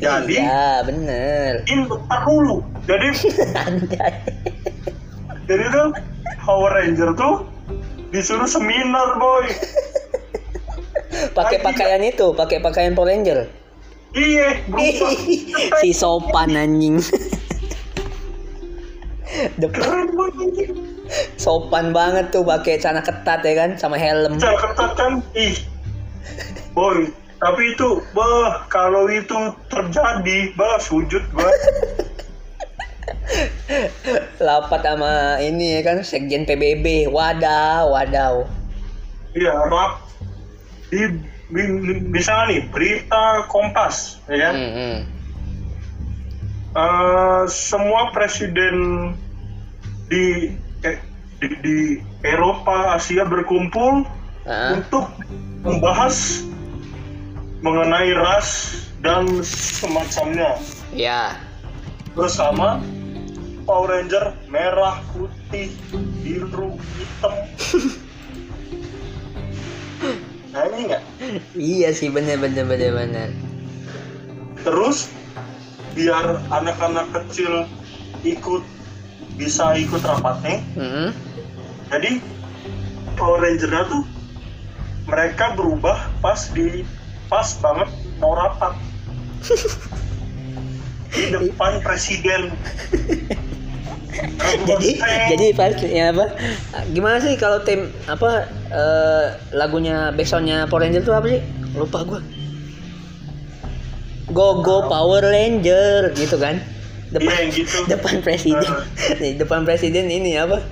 [0.04, 0.36] Jadi?
[0.40, 1.64] iya bener.
[1.68, 2.64] ini dulu.
[2.88, 3.08] Jadi
[5.48, 5.88] jadi tuh
[6.44, 7.48] Power Ranger tuh
[8.12, 9.48] disuruh seminar boy.
[11.36, 13.48] Pakai pakaian itu pakai pakaian Power Ranger
[14.14, 14.62] iya
[15.82, 17.02] si sopan anjing.
[19.58, 20.14] Depan
[21.42, 24.38] sopan banget tuh pakai celana ketat ya kan sama helm.
[24.38, 25.14] Cara ketat kan?
[25.34, 25.58] Ih.
[26.74, 27.12] Boy
[27.44, 29.36] tapi itu bah kalau itu
[29.68, 31.52] terjadi bah sujud gua.
[34.48, 38.48] Lapat sama ini ya kan sekjen PBB wadaw wadaw.
[39.36, 40.08] Iya rap
[40.88, 41.04] di
[42.10, 44.54] misalnya nih berita Kompas, ya kan?
[44.58, 45.00] Hmm, hmm.
[46.74, 48.76] Eh, semua presiden
[50.10, 50.98] di, eh,
[51.38, 51.78] di di
[52.26, 54.10] Eropa, Asia berkumpul
[54.44, 55.08] Ah, untuk
[55.64, 56.44] membahas
[57.64, 60.60] mengenai ras dan semacamnya
[60.92, 61.40] ya.
[62.12, 62.84] bersama
[63.64, 65.72] Power Ranger merah, putih,
[66.20, 67.32] biru, hitam.
[70.54, 71.04] nah ini nggak?
[71.58, 73.30] Iya sih bener bener bener bener.
[74.62, 75.10] Terus
[75.98, 77.66] biar anak-anak kecil
[78.22, 78.62] ikut
[79.36, 80.62] bisa ikut rapatnya.
[80.78, 81.10] Hmm.
[81.90, 82.22] Jadi
[83.18, 84.06] Power Ranger-nya tuh
[85.10, 86.86] mereka berubah pas di
[87.28, 87.90] pas banget
[88.22, 88.78] mau rapat
[91.14, 92.54] di depan presiden.
[94.70, 94.90] jadi
[95.34, 96.38] jadi pas ya apa
[96.94, 101.42] gimana sih kalau tim apa eh, lagunya backsoundnya Power Ranger tuh apa sih?
[101.78, 102.22] Lupa gua.
[104.34, 106.58] Go Go Power Ranger gitu kan?
[107.14, 107.78] Depan yang gitu.
[107.94, 108.66] depan presiden.
[108.66, 109.34] Uh.
[109.42, 110.66] Depan presiden ini apa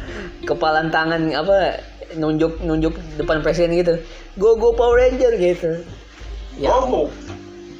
[0.49, 1.85] kepalan tangan apa
[2.17, 4.01] nunjuk nunjuk depan presiden gitu.
[4.41, 5.85] Go Go Power Ranger gitu.
[6.57, 6.73] Ya.
[6.73, 7.07] Oh,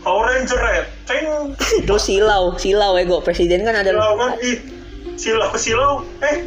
[0.01, 1.53] Power Ranger Red, ceng,
[1.85, 3.21] terus silau silau ego.
[3.21, 4.57] Presiden kan ada silau kan, ih,
[5.13, 5.93] silau silau,
[6.25, 6.41] eh,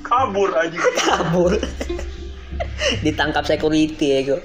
[0.00, 0.80] kabur aja.
[0.96, 1.60] kabur
[3.04, 4.38] ditangkap security ego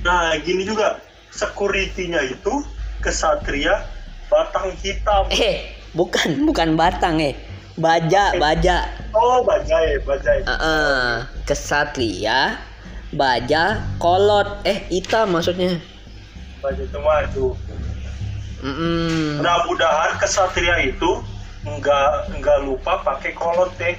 [0.00, 0.96] Nah, gini juga,
[1.28, 2.64] security-nya itu
[3.04, 3.84] kesatria
[4.32, 5.28] batang hitam.
[5.28, 7.36] Eh, bukan, bukan batang eh.
[7.76, 8.88] Baja, baja.
[9.12, 10.40] Oh, bajai, bajai.
[10.48, 11.08] Ah, ah.
[11.44, 12.56] kesatria,
[13.12, 14.64] baja, kolot.
[14.64, 15.76] Eh, hitam maksudnya.
[16.64, 17.46] Bajai itu maju.
[18.60, 19.40] Mm-mm.
[19.40, 21.24] Mudah-mudahan kesatria itu
[21.64, 23.96] enggak enggak lupa pakai kolot deh.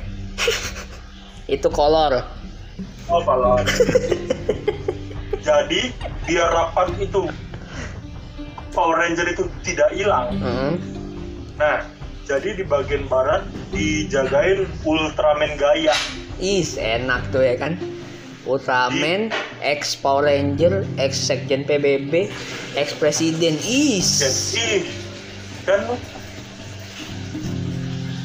[1.50, 2.22] Itu kolor.
[3.10, 3.22] Oh.
[5.48, 5.90] Jadi
[6.30, 7.26] biar rapat itu
[8.72, 10.40] Power Ranger itu tidak hilang.
[10.40, 10.74] Mm.
[11.60, 11.84] Nah,
[12.24, 13.44] jadi di bagian barat
[13.76, 15.92] dijagain Ultraman Gaya.
[16.40, 17.76] Is enak tuh ya kan.
[18.48, 19.30] Ultraman,
[19.62, 22.32] ex Power Ranger, ex Sekjen PBB,
[22.74, 23.60] ex Presiden.
[23.68, 24.24] Is.
[24.24, 24.88] Jadi
[25.68, 25.82] kan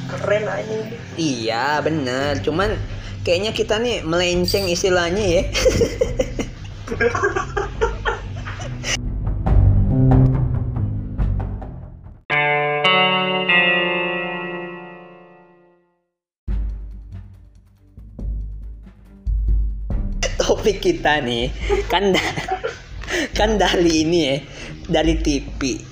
[0.08, 0.78] keren aja.
[1.18, 2.40] Iya, bener.
[2.40, 2.80] Cuman
[3.26, 5.42] kayaknya kita nih melenceng istilahnya ya.
[20.38, 21.50] Topik kita nih
[21.90, 22.14] kan
[23.34, 24.38] kan dari ini ya,
[24.86, 25.82] dari TV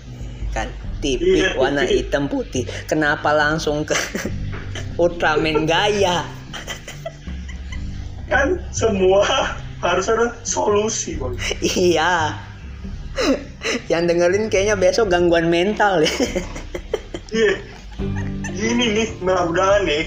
[0.55, 0.70] kan
[1.03, 2.62] TV Iya, warna hitam putih.
[2.87, 3.99] Kenapa langsung ke
[5.03, 6.43] Ultraman gaya?
[8.29, 9.22] Kan semua
[9.85, 11.37] harus ada solusi, Boy.
[11.61, 12.41] Iya.
[13.87, 16.14] Yang dengerin kayaknya besok gangguan mental ya.
[17.31, 17.53] Iya.
[18.55, 20.05] Ini nih, mudah-mudahan nih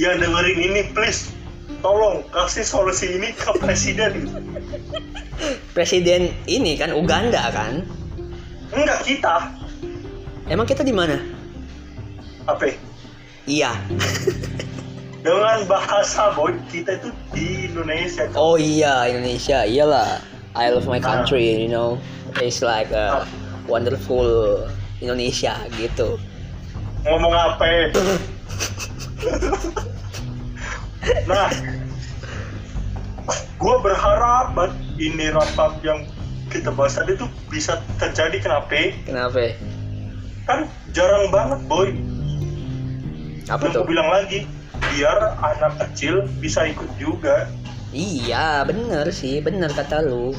[0.00, 1.32] yang dengerin ini please
[1.80, 4.28] tolong kasih solusi ini ke presiden.
[5.72, 7.84] Presiden ini kan Uganda kan?
[8.76, 9.50] Enggak kita.
[10.50, 11.16] Emang kita di mana?
[12.44, 12.74] Apa?
[13.48, 13.72] Iya.
[15.20, 18.24] Dengan bahasa boy kita itu di Indonesia.
[18.32, 20.24] Oh iya Indonesia, iyalah.
[20.56, 22.00] I love my country, you know.
[22.40, 23.28] It's like a
[23.68, 24.64] wonderful
[25.04, 26.16] Indonesia gitu.
[27.04, 27.64] Ngomong apa?
[27.68, 27.84] ya?
[31.30, 31.48] nah,
[33.60, 36.00] gue berharap banget ini rapat yang
[36.48, 38.96] kita bahas tadi tuh bisa terjadi kenapa?
[39.04, 39.54] Kenapa?
[40.48, 40.66] Kan
[40.96, 41.92] jarang banget boy.
[43.52, 43.80] Apa Yang tuh?
[43.84, 44.38] aku bilang lagi,
[44.80, 47.48] biar anak kecil bisa ikut juga.
[47.90, 50.32] Iya, bener sih, bener kata lu.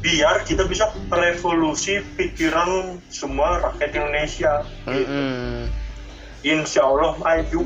[0.00, 4.64] Biar kita bisa revolusi pikiran semua rakyat Indonesia.
[4.88, 5.68] Mm-mm.
[6.40, 7.62] Insya Allah maju.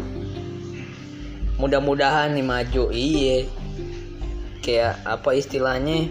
[1.55, 3.46] mudah-mudahan nih maju iya
[4.59, 6.11] kayak apa istilahnya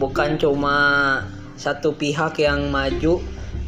[0.00, 0.76] bukan cuma
[1.58, 3.20] satu pihak yang maju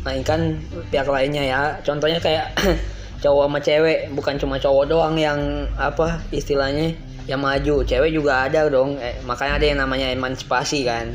[0.06, 0.56] melainkan
[0.88, 2.56] pihak lainnya ya contohnya kayak
[3.20, 5.38] cowok sama cewek bukan cuma cowok doang yang
[5.76, 6.96] apa istilahnya
[7.28, 11.12] yang maju cewek juga ada dong eh, makanya ada yang namanya emansipasi kan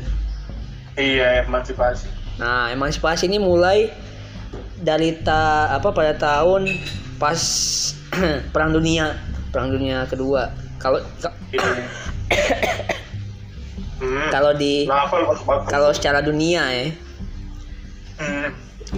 [0.96, 2.08] Iya, emansipasi.
[2.40, 3.92] nah emansipasi ini mulai
[4.76, 6.72] dari ta apa pada tahun
[7.16, 7.36] pas
[8.54, 9.16] perang dunia
[9.50, 10.48] perang dunia kedua
[10.78, 11.36] kalau ka-
[14.00, 14.28] hmm.
[14.30, 14.84] kalau di
[15.66, 16.86] kalau secara dunia ya
[18.16, 18.48] Hmm.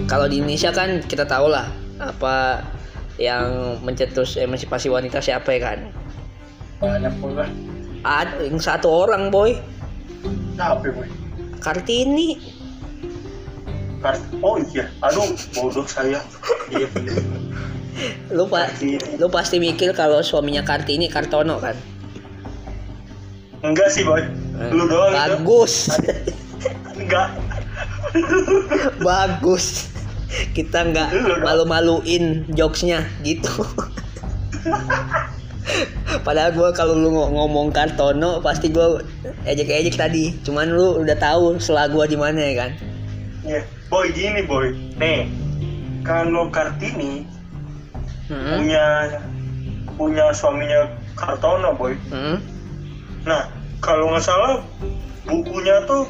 [0.07, 1.67] kalau di Indonesia kan kita tahu lah
[1.99, 2.63] apa
[3.19, 3.45] yang
[3.79, 5.79] mencetus emansipasi wanita siapa ya kan
[6.79, 7.43] Banyak pula.
[8.01, 9.59] ada yang satu orang boy
[10.55, 11.07] Capek, boy.
[11.59, 12.35] Kartini.
[13.99, 16.19] Kar- oh iya aduh bodoh saya
[16.69, 17.19] iya bener.
[18.29, 18.95] Lu pa Kartini.
[19.15, 21.75] lu pasti mikir kalau suaminya Kartini Kartono kan?
[23.59, 24.23] enggak sih boy
[24.71, 25.11] lu doang.
[25.11, 25.91] Bagus.
[26.95, 27.27] enggak
[29.03, 29.91] Bagus.
[30.57, 31.09] Kita nggak
[31.41, 33.49] malu-maluin jokesnya gitu.
[36.25, 39.05] Padahal gue kalau lu ngo- ngomong Kartono pasti gue
[39.45, 40.33] ejek-ejek tadi.
[40.41, 42.71] Cuman lu udah tahu selah gue di mana ya kan?
[43.45, 44.73] Iya, boy gini boy.
[44.97, 45.29] Nih,
[46.01, 47.25] kalau Kartini
[48.29, 48.61] Hmm.
[48.61, 48.85] punya
[49.97, 50.85] punya suaminya
[51.17, 51.93] Kartono boy.
[52.09, 52.37] Hmm.
[53.25, 53.49] Nah,
[53.81, 54.61] kalau nggak salah
[55.25, 56.05] bukunya tuh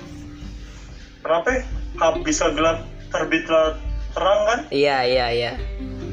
[1.24, 1.47] kenapa?
[1.51, 1.61] ya?
[1.99, 3.76] Habis gelap terbitlah
[4.14, 4.60] terang kan?
[4.74, 5.51] Iya iya iya.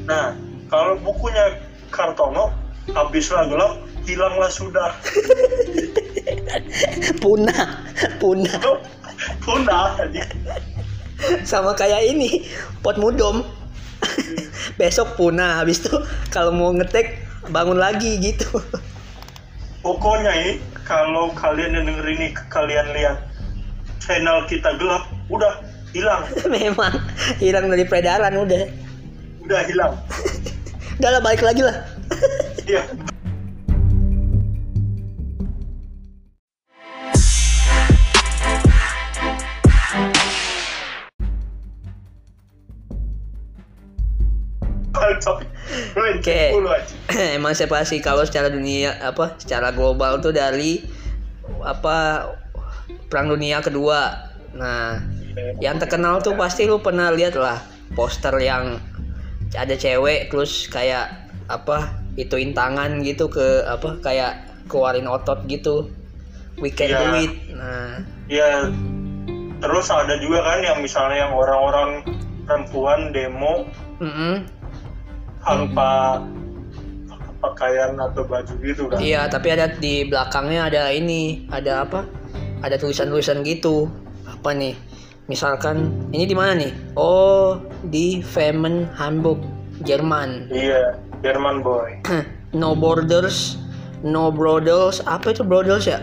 [0.07, 0.33] Nah,
[0.71, 1.59] kalau bukunya
[1.91, 2.53] Kartono
[2.91, 4.95] habislah gelap hilanglah sudah.
[7.23, 7.83] Punah,
[8.19, 8.59] punah.
[9.43, 10.23] Punah tadi.
[11.43, 12.47] Sama kayak ini
[12.79, 13.43] pot mudom.
[14.79, 15.91] Besok punah habis itu
[16.29, 17.19] kalau mau ngetek
[17.49, 18.61] bangun lagi gitu.
[19.81, 23.17] Pokoknya ini kalau kalian yang denger ini kalian lihat
[24.03, 25.59] channel kita gelap, udah
[25.95, 26.23] hilang,
[26.55, 26.93] Memang
[27.39, 28.63] hilang dari peredaran udah.
[29.47, 29.93] udah hilang.
[30.97, 31.77] Udah lah balik lagi lah.
[32.67, 32.83] Iya.
[46.27, 46.51] Oke.
[46.51, 46.95] 10 aja.
[47.39, 50.83] Emansipasi kalau secara dunia apa secara global tuh dari
[51.63, 52.27] apa
[53.07, 54.27] perang dunia kedua.
[54.51, 54.99] Nah,
[55.61, 57.61] yang terkenal tuh pasti lu pernah lihat lah
[57.93, 58.77] poster yang
[59.55, 64.33] ada cewek terus kayak apa ituin tangan gitu ke apa kayak
[64.67, 65.87] keluarin otot gitu.
[66.57, 66.97] We can Iya.
[66.97, 67.33] do it.
[67.53, 67.93] Nah.
[68.27, 68.67] Ya,
[69.61, 72.03] terus ada juga kan yang misalnya yang orang-orang
[72.43, 73.69] perempuan demo
[74.01, 74.43] mm-mm.
[75.45, 76.19] tanpa
[77.37, 78.97] pakaian atau baju gitu kan.
[78.97, 82.03] iya tapi ada di belakangnya ada ini ada apa?
[82.65, 83.85] Ada tulisan-tulisan gitu.
[84.25, 84.73] Apa nih
[85.27, 89.43] misalkan ini di mana nih oh di Femen Hamburg
[89.83, 91.99] Jerman Iya, Jerman boy.
[92.55, 93.59] no borders
[94.01, 95.99] no brothers apa itu brothers ya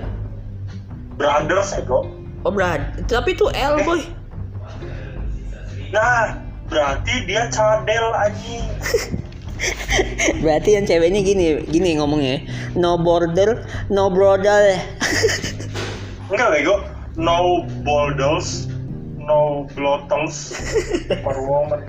[1.16, 2.04] Brothers ego.
[2.44, 4.00] oh brad tapi itu L boy
[5.88, 8.66] Nah, berarti dia cadel anjing.
[10.42, 12.42] berarti yang ceweknya gini gini ngomongnya
[12.74, 14.74] no border no brother
[16.26, 16.82] Enggak bego.
[17.14, 18.66] No borders,
[19.24, 20.52] no blottles
[21.24, 21.80] for woman.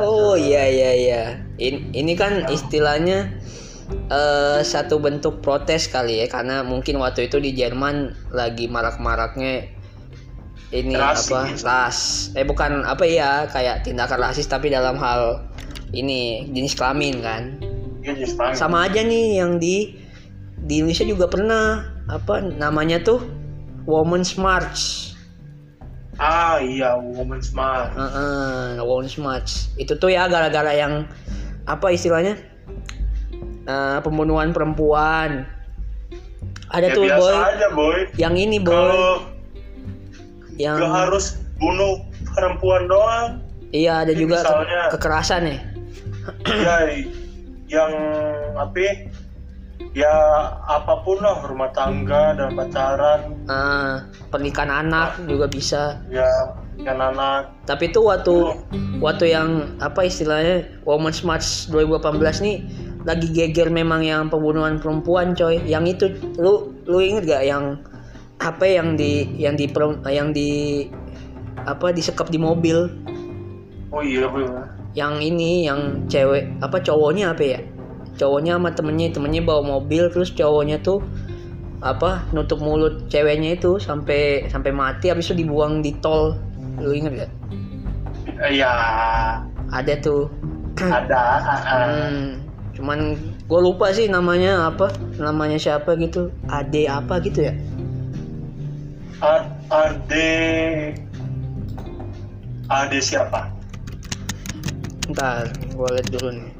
[0.00, 1.22] Oh iya iya iya
[1.60, 3.28] In- ini kan istilahnya
[3.88, 9.64] eh satu bentuk protes kali ya karena mungkin waktu itu di Jerman lagi marak-maraknya
[10.68, 11.32] ini Rasis.
[11.32, 11.98] apa ras
[12.36, 15.40] eh bukan apa ya kayak tindakan rasis tapi dalam hal
[15.96, 17.56] ini jenis kelamin kan
[18.04, 18.52] just fine.
[18.52, 19.96] sama aja nih yang di
[20.68, 23.24] di Indonesia juga pernah apa namanya tuh
[23.88, 25.07] Women's March
[26.18, 27.94] Ah iya, woman smart.
[27.94, 31.06] Heeh, Women's March itu tuh ya gara-gara yang
[31.64, 32.34] apa istilahnya?
[33.64, 35.46] Eh, pembunuhan perempuan.
[36.68, 37.36] Ada Ya tuh biasa boy.
[37.48, 37.98] aja boy.
[38.16, 38.74] yang ini boy.
[38.74, 39.14] Kalau
[40.58, 43.38] yang gak harus bunuh perempuan doang,
[43.70, 45.58] iya ada Jadi juga ke- misalnya- kekerasan ya.
[46.44, 46.76] Ya
[47.68, 47.92] yang
[48.54, 49.07] apa
[49.94, 50.14] ya,
[50.66, 53.20] apa pun lah rumah tangga dan pacaran.
[53.46, 53.94] Eh,
[54.30, 55.82] pernikahan anak juga bisa.
[56.10, 56.28] Ya
[56.78, 57.50] yang anak.
[57.66, 58.54] Tapi itu waktu
[59.02, 62.56] waktu yang apa istilahnya Women's March 2018 nih
[63.02, 65.58] lagi geger memang yang pembunuhan perempuan coy.
[65.66, 66.04] Yang itu
[66.38, 67.82] lu lu inget gak yang
[68.38, 69.66] apa yang di yang di
[70.06, 70.50] yang di
[71.66, 72.86] apa disekap di mobil?
[73.90, 77.60] Oh iya bener yang ini yang cewek apa cowoknya apa ya
[78.18, 81.00] cowoknya sama temennya temennya bawa mobil terus cowoknya tuh
[81.78, 86.34] apa nutup mulut ceweknya itu sampai sampai mati habis itu dibuang di tol.
[86.78, 87.32] Lu inget gak
[88.38, 88.70] Eh, ya.
[89.70, 90.30] Ada tuh.
[90.78, 91.86] Ada ah, ah.
[91.90, 92.38] Hmm,
[92.74, 93.18] cuman
[93.50, 96.30] gue lupa sih namanya apa namanya siapa gitu.
[96.50, 97.54] Ade apa gitu ya?
[99.70, 100.30] Ade
[102.70, 103.50] ade siapa?
[105.10, 106.57] Ntar gue liat dulu nih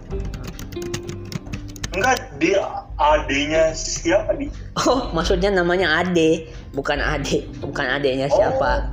[1.97, 2.61] enggak dia
[3.01, 4.53] adenya siapa di?
[4.76, 8.93] Oh maksudnya namanya Ade bukan Ade bukan adenya siapa.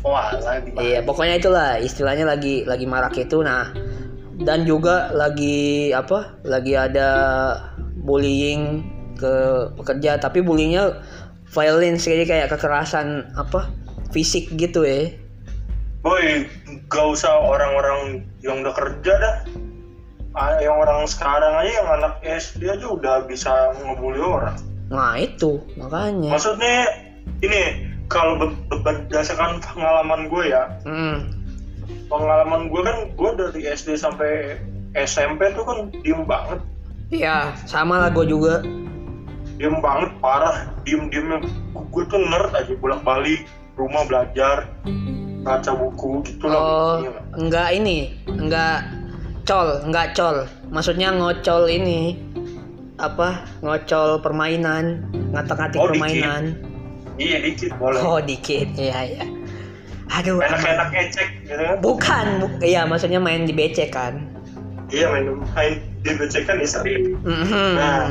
[0.00, 3.72] Oh alah di iya pokoknya itulah istilahnya lagi lagi marak itu nah.
[4.40, 7.08] Dan juga lagi apa lagi ada
[8.00, 8.80] bullying
[9.20, 10.96] ke pekerja tapi bullyingnya
[11.52, 13.68] violence jadi kayak kekerasan apa
[14.16, 15.12] fisik gitu ya
[16.00, 16.48] boy
[16.88, 19.36] gak usah orang-orang yang udah kerja dah.
[19.44, 19.69] Ah,
[20.62, 24.54] yang orang sekarang aja yang anak SD aja udah bisa ngebully orang.
[24.90, 26.30] Nah itu makanya.
[26.34, 26.86] Maksudnya
[27.42, 31.30] ini kalau be- be- berdasarkan pengalaman gue ya hmm.
[32.10, 34.58] pengalaman gue kan gue dari SD sampai
[34.98, 36.58] SMP tuh kan diem banget.
[37.10, 38.62] Ya sama lah gue juga.
[39.58, 41.42] Diem banget parah diem diemnya
[41.74, 44.70] gue tuh nerd aja bolak balik rumah belajar
[45.40, 46.60] baca buku gitu oh lah
[47.00, 47.12] Iya.
[47.40, 48.84] enggak ini enggak
[49.42, 50.44] col enggak col.
[50.68, 52.16] Maksudnya ngocol ini
[52.96, 55.00] apa ngocol permainan
[55.32, 55.96] ngatak-ngatik Oh, dikit.
[55.96, 56.42] permainan.
[57.16, 58.00] Iya dikit boleh.
[58.00, 58.68] Oh dikit.
[58.74, 59.24] Iya iya.
[60.10, 60.38] Aduh.
[60.38, 61.54] Enak-enak ecek gitu.
[61.54, 64.26] Kan bukan bu- iya maksudnya main di becek kan.
[64.88, 66.68] Iya main main di becek kan ya
[67.22, 67.72] Mhm.
[67.76, 68.08] Nah.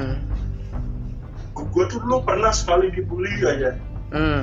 [1.60, 3.76] gue tuh dulu pernah sekali dibully aja.
[4.10, 4.42] Hmm.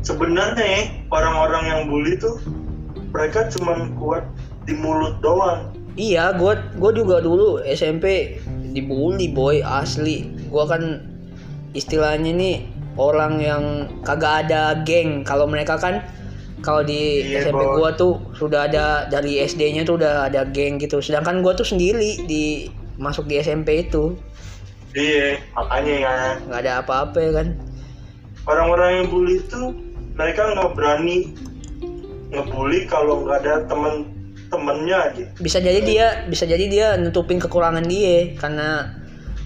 [0.00, 0.80] sebenarnya ya,
[1.12, 2.40] orang-orang yang bully tuh
[3.12, 4.24] mereka cuma kuat
[4.70, 8.38] di mulut doang Iya, gue gue juga dulu SMP
[8.72, 10.22] dibully boy asli.
[10.48, 11.02] Gue kan
[11.74, 12.62] istilahnya nih
[12.94, 13.64] orang yang
[14.06, 15.26] kagak ada geng.
[15.26, 16.06] Kalau mereka kan
[16.62, 17.74] kalau di Iya, SMP Boy.
[17.76, 21.02] gue tuh sudah ada dari SD-nya tuh udah ada geng gitu.
[21.02, 24.12] Sedangkan gue tuh sendiri di masuk di SMP itu
[24.92, 26.14] iya makanya ya
[26.44, 27.48] nggak ada apa-apa ya kan.
[28.44, 29.72] orang-orang yang bully itu
[30.20, 31.32] mereka nggak berani
[32.28, 33.64] ngebully kalau nggak ada
[34.50, 35.24] temen-temennya aja.
[35.38, 38.98] Bisa jadi dia bisa jadi dia nutupin kekurangan dia karena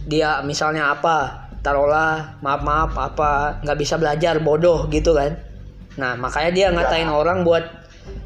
[0.08, 5.36] dia misalnya apa taruhlah maaf maaf apa nggak bisa belajar bodoh gitu kan.
[6.00, 7.64] Nah makanya dia ngatain orang buat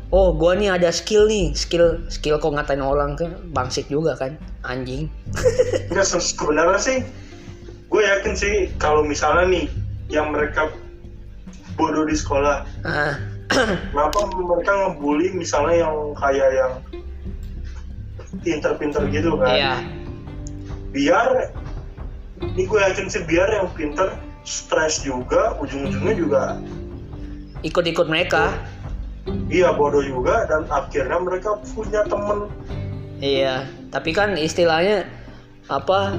[0.08, 4.38] oh gua nih ada skill nih skill skill kok ngatain orang kan bangsit juga kan
[4.64, 5.10] anjing.
[5.92, 6.98] Enggak se- sebenarnya sih
[7.88, 9.66] gue yakin sih kalau misalnya nih
[10.12, 10.68] yang mereka
[11.76, 13.16] bodoh di sekolah ah
[13.48, 16.72] kenapa mereka ngebully misalnya yang kayak yang
[18.44, 19.54] pinter-pinter gitu kan?
[19.56, 19.74] Iya.
[20.92, 21.28] Biar
[22.42, 24.14] ini gue yakin sih biar yang pinter
[24.46, 26.42] stres juga ujung-ujungnya juga
[27.66, 28.54] ikut-ikut mereka.
[29.52, 32.48] Iya bodoh juga dan akhirnya mereka punya temen.
[33.18, 35.04] Iya tapi kan istilahnya
[35.68, 36.16] apa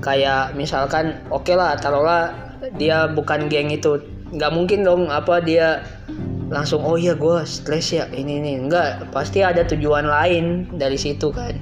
[0.00, 2.32] kayak misalkan oke lah taruhlah
[2.78, 4.00] dia bukan geng itu.
[4.32, 5.84] Nggak mungkin dong apa dia
[6.48, 11.28] langsung oh iya gue stres ya ini nih nggak pasti ada tujuan lain dari situ
[11.28, 11.52] kan.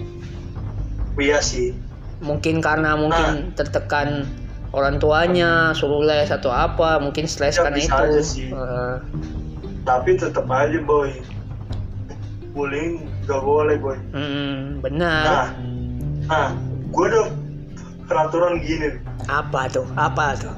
[1.18, 1.74] Iya sih.
[2.22, 4.24] Mungkin karena mungkin tertekan
[4.70, 8.22] orang tuanya suruh les atau apa mungkin stres Ya, karena itu.
[8.22, 8.48] sih.
[8.54, 8.96] Eh,
[9.82, 11.10] tapi tetap aja boy.
[12.54, 13.98] Bullying gak boleh boy.
[14.16, 15.24] Mm, nah benar.
[16.30, 16.48] Nah
[16.88, 17.22] gue ada
[18.06, 18.96] peraturan gini.
[19.26, 19.84] Apa tuh?
[19.98, 20.54] Apa tuh?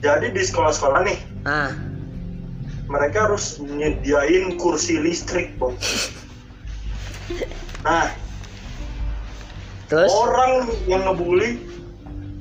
[0.00, 1.72] Jadi di sekolah-sekolah nih ah
[2.90, 5.72] mereka harus nyediain kursi listrik boy
[7.86, 8.10] nah
[9.86, 10.10] terus?
[10.10, 11.70] orang yang ngebully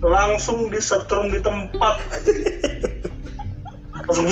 [0.04, 2.00] langsung disetrum di tempat.
[4.08, 4.26] Langsung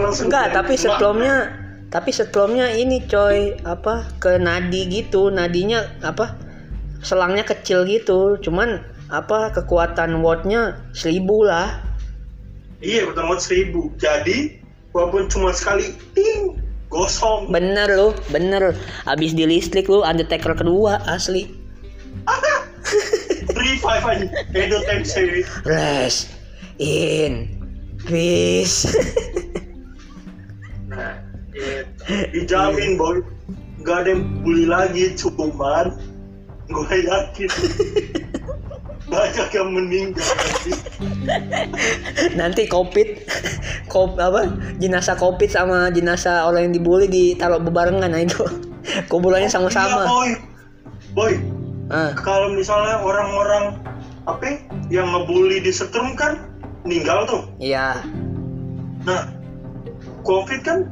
[0.00, 1.52] langsung enggak tapi sebelumnya
[1.92, 5.28] tapi sebelumnya ini coy apa ke nadi gitu.
[5.28, 6.34] Nadinya apa
[7.04, 8.40] selangnya kecil gitu.
[8.40, 8.80] Cuman
[9.12, 11.84] apa kekuatan wattnya seribu lah.
[12.80, 13.80] Iya betul banget seribu.
[14.00, 14.61] Jadi
[14.92, 16.60] walaupun cuma sekali ting
[16.92, 17.48] gosong.
[17.48, 18.76] Bener lu bener.
[19.08, 21.48] Abis di listrik lu undertaker kedua asli.
[23.58, 24.26] Revive aja.
[24.54, 26.30] Edo Tensei rest
[26.78, 27.58] in.
[28.02, 28.90] Peace.
[30.90, 31.16] Nah
[31.54, 31.86] iya.
[32.34, 33.24] dijamin boy.
[33.82, 35.94] Nggak ada yang bully lagi cuman
[36.72, 37.50] gue yakin
[39.12, 40.24] banyak yang meninggal
[42.32, 42.64] nanti.
[42.64, 43.28] covid
[43.92, 44.48] kop apa
[44.80, 48.40] jenazah covid sama jenazah orang yang dibully ditaruh bebarengan nah itu.
[49.12, 50.02] Kuburannya Iya, sama-sama.
[50.08, 50.30] boy.
[51.12, 51.32] Boy
[51.92, 52.16] ah.
[52.18, 53.78] kalau misalnya orang-orang
[54.24, 54.56] apa ya,
[55.02, 56.48] yang ngebully di setrum kan
[56.82, 57.42] meninggal tuh.
[57.60, 58.00] Iya.
[59.04, 59.28] Nah
[60.24, 60.88] covid kan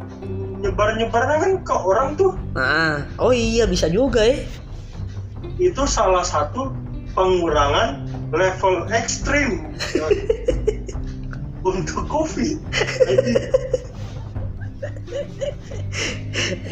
[0.60, 2.36] nyebar-nyebarnya kan ke orang tuh.
[2.54, 3.02] Ah.
[3.16, 4.44] Oh iya bisa juga ya.
[5.56, 6.70] Itu salah satu
[7.14, 9.66] pengurangan level ekstrim.
[11.60, 12.56] Untuk covid
[13.04, 13.32] Jadi,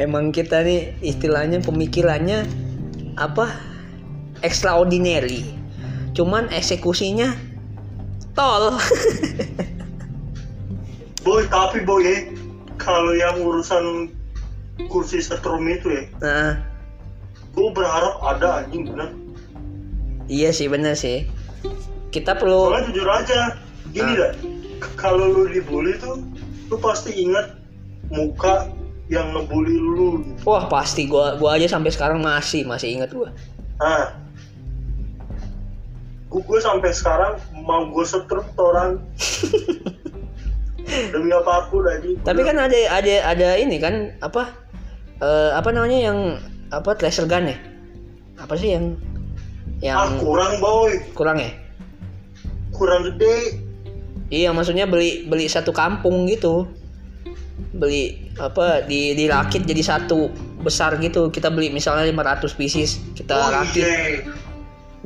[0.00, 2.48] emang kita nih istilahnya pemikirannya
[3.20, 3.52] apa?
[4.40, 5.44] Extraordinary.
[6.16, 7.36] Cuman eksekusinya
[8.32, 8.80] tol.
[11.26, 12.24] Boy tapi boy ya
[12.80, 14.08] kalau yang urusan
[14.88, 16.52] kursi setrum itu ya nah.
[17.52, 19.10] Gue berharap ada anjing bener
[20.28, 21.26] iya sih bener sih.
[22.08, 23.40] Kita perlu soalnya jujur aja
[23.92, 24.30] gini Ah.
[24.30, 24.32] dah
[24.94, 26.22] kalau lu dibully tuh
[26.70, 27.58] lu pasti ingat
[28.12, 28.68] muka
[29.08, 30.22] yang ngebully lu.
[30.44, 31.08] Wah pasti.
[31.08, 33.32] Gua gua aja sampai sekarang masih masih inget gua.
[36.28, 39.00] Gue, gue sampai sekarang mau gue setrum orang.
[41.12, 42.04] Demi apa pun aja.
[42.20, 44.52] Tapi kan ada ada ada ini kan apa
[45.24, 46.18] eh, apa namanya yang
[46.68, 47.56] apa laser gun ya?
[48.36, 48.96] Apa sih yang
[49.86, 50.92] ah yang kurang boy.
[51.14, 51.50] Kurang ya?
[52.74, 53.62] Kurang gede.
[54.28, 56.66] Iya maksudnya beli beli satu kampung gitu.
[57.74, 60.28] Beli apa di dirakit jadi satu
[60.60, 61.30] besar gitu.
[61.30, 63.82] Kita beli misalnya 500 pieces kita oh rakit.
[63.86, 64.22] iya.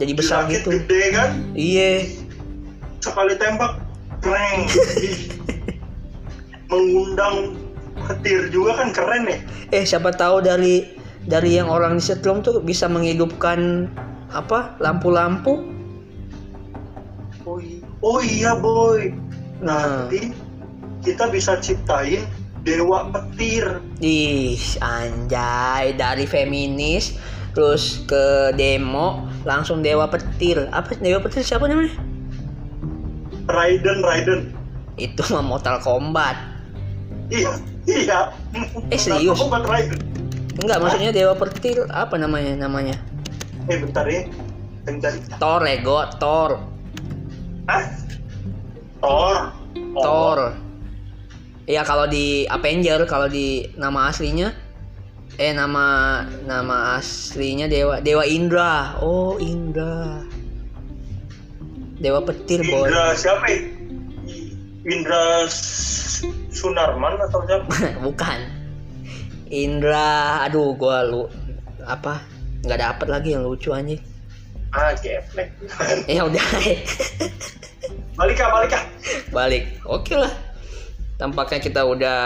[0.00, 0.70] Jadi besar Dirakit gitu.
[0.72, 1.30] gede kan?
[1.52, 1.90] Iya.
[3.04, 3.76] Sekali tembak
[4.24, 4.60] pleng
[6.72, 7.58] mengundang
[8.08, 9.38] petir juga kan keren ya.
[9.70, 10.88] Eh siapa tahu dari
[11.28, 13.86] dari yang orang disetrum tuh bisa menghidupkan
[14.32, 14.74] apa?
[14.80, 15.60] Lampu-lampu?
[17.42, 19.12] Oh iya, oh iya boy.
[19.62, 20.32] Nanti
[21.02, 22.24] kita bisa ciptain
[22.62, 23.82] dewa petir.
[24.00, 25.94] Ih anjay.
[25.94, 27.18] Dari feminis
[27.52, 30.70] terus ke demo langsung dewa petir.
[30.72, 30.96] Apa?
[30.98, 31.92] Dewa petir siapa namanya?
[33.50, 34.40] Raiden Raiden.
[34.96, 36.38] Itu mah Mortal Kombat.
[37.28, 37.58] Iya
[37.90, 38.20] iya.
[38.88, 39.36] Eh, serius?
[39.42, 39.98] Bukan Raiden.
[40.62, 41.82] Enggak maksudnya dewa petir.
[41.90, 42.96] Apa namanya namanya
[43.70, 44.22] eh bentar ya
[44.86, 46.50] bentar Thor Lego Thor
[47.70, 47.84] Hah?
[48.98, 49.36] Thor
[49.92, 50.38] Oh, Thor
[51.62, 54.50] Iya kalau di Avenger kalau di nama aslinya
[55.40, 58.98] eh nama nama aslinya Dewa Dewa Indra.
[59.00, 60.26] Oh, Indra.
[62.02, 62.90] Dewa petir, boy.
[62.90, 63.58] Indra siapa ya?
[64.90, 65.46] Indra
[66.50, 67.70] Sunarman atau siapa?
[68.10, 68.38] Bukan.
[69.52, 71.30] Indra, aduh gua lu
[71.86, 72.31] apa?
[72.62, 73.98] Nggak dapet lagi yang lucu anjing.
[74.72, 75.52] ah geplek
[76.16, 76.40] Ya udah.
[78.18, 78.84] balik ah balik ah
[79.28, 79.64] Balik.
[79.84, 80.32] Oke lah.
[81.20, 82.20] Tampaknya kita udah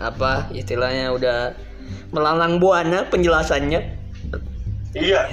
[0.00, 1.54] apa istilahnya udah
[2.10, 3.80] melalang buana penjelasannya.
[4.94, 5.30] iya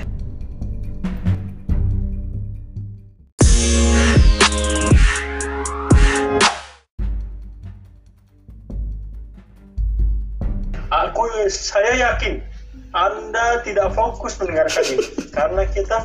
[10.91, 12.43] Aku saya yakin
[12.91, 16.03] Anda tidak fokus mendengarkan ini karena kita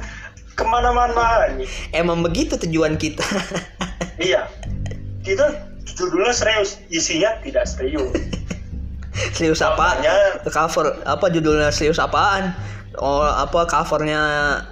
[0.55, 1.69] ke mana-mana nih.
[1.93, 3.23] Emang begitu tujuan kita.
[4.17, 4.49] Iya,
[5.21, 8.09] kita judulnya serius, isinya tidak serius.
[9.37, 10.01] serius apa?
[10.49, 12.57] Cover apa judulnya serius apaan?
[12.97, 14.21] Oh, apa covernya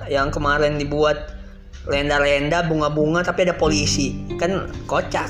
[0.09, 1.37] yang kemarin dibuat
[1.85, 4.17] lenda-lenda bunga-bunga tapi ada polisi.
[4.41, 5.29] Kan kocak.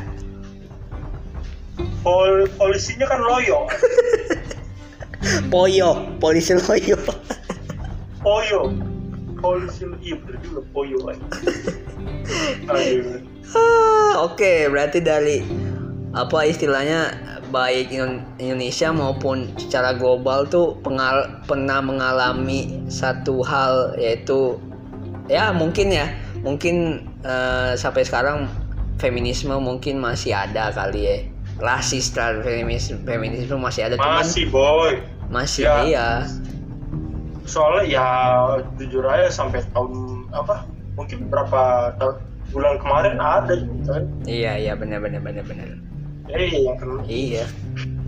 [2.07, 3.67] Pol polisinya kan loyo,
[5.49, 6.97] Poyo, polisi loyo.
[8.21, 8.73] poyo,
[9.41, 10.99] polisi iya bener juga poyo.
[12.69, 13.21] Aduh.
[13.55, 15.45] Ah, Oke, berarti dari
[16.15, 17.13] apa istilahnya
[17.51, 24.59] baik Indo- Indonesia maupun secara global tuh pengal pernah mengalami satu hal yaitu
[25.31, 26.11] ya mungkin ya
[26.43, 28.51] mungkin eh, sampai sekarang
[28.99, 31.17] feminisme mungkin masih ada kali ya
[31.63, 34.99] rasis terhadap feminisme feminisme masih ada cuman Masih boy.
[35.29, 35.75] Masih Ya.
[35.85, 36.09] iya
[37.45, 38.07] Soalnya ya
[38.81, 39.93] jujur aja sampai tahun
[40.33, 40.65] apa?
[40.97, 42.17] Mungkin berapa tahun
[42.55, 44.05] bulan kemarin ada gitu kan.
[44.25, 45.69] iya iya benar benar benar benar
[46.31, 47.03] Eh yang kena.
[47.05, 47.45] iya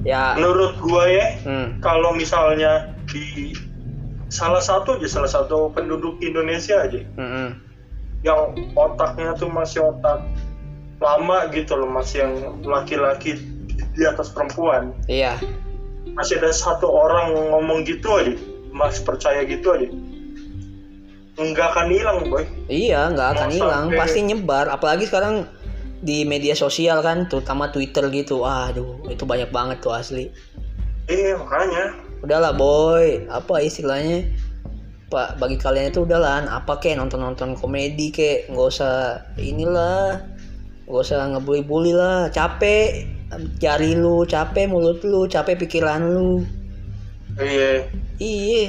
[0.06, 3.52] ya Menurut gua ya, hmm, kalau misalnya di
[4.30, 7.50] salah satu aja salah satu penduduk Indonesia aja hmm, hmm.
[8.22, 10.22] yang otaknya tuh masih otak
[10.98, 13.38] lama gitu loh masih yang laki-laki
[13.94, 15.38] di atas perempuan iya
[16.16, 18.32] masih ada satu orang ngomong gitu aja
[18.72, 19.88] masih percaya gitu aja
[21.36, 24.66] nggak akan hilang boy Iya, nggak akan hilang, sampai- pasti nyebar.
[24.72, 25.44] Apalagi sekarang
[26.00, 28.40] di media sosial kan, terutama Twitter gitu.
[28.42, 30.32] Aduh, itu banyak banget tuh asli.
[31.06, 31.94] iya makanya
[32.24, 34.26] Udahlah boy, apa istilahnya?
[35.06, 40.18] Pak, bagi kalian itu udahlah, apa kek nonton-nonton komedi kek, nggak usah inilah,
[40.88, 42.26] nggak usah ngebully-bully lah.
[42.32, 43.06] Capek
[43.58, 46.46] jari lu, capek mulut lu, capek pikiran lu.
[47.36, 47.84] iya.
[48.16, 48.64] Iya,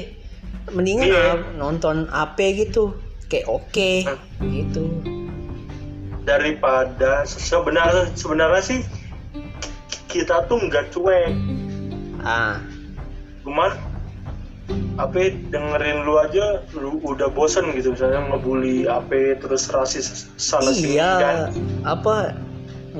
[0.76, 1.24] mendingan Iya.
[1.32, 2.92] ah, nonton AP gitu,
[3.32, 3.92] kayak oke,
[4.44, 4.84] gitu.
[6.28, 8.80] daripada sebenarnya sebenarnya sih
[10.12, 11.32] kita tuh nggak cuek.
[12.20, 12.60] Ah,
[13.40, 13.72] cuman
[15.00, 20.98] apa dengerin lu aja lu udah bosen gitu misalnya ngebully apa terus rasis sana sini
[20.98, 21.16] kan?
[21.16, 21.32] Iya
[21.86, 22.34] apa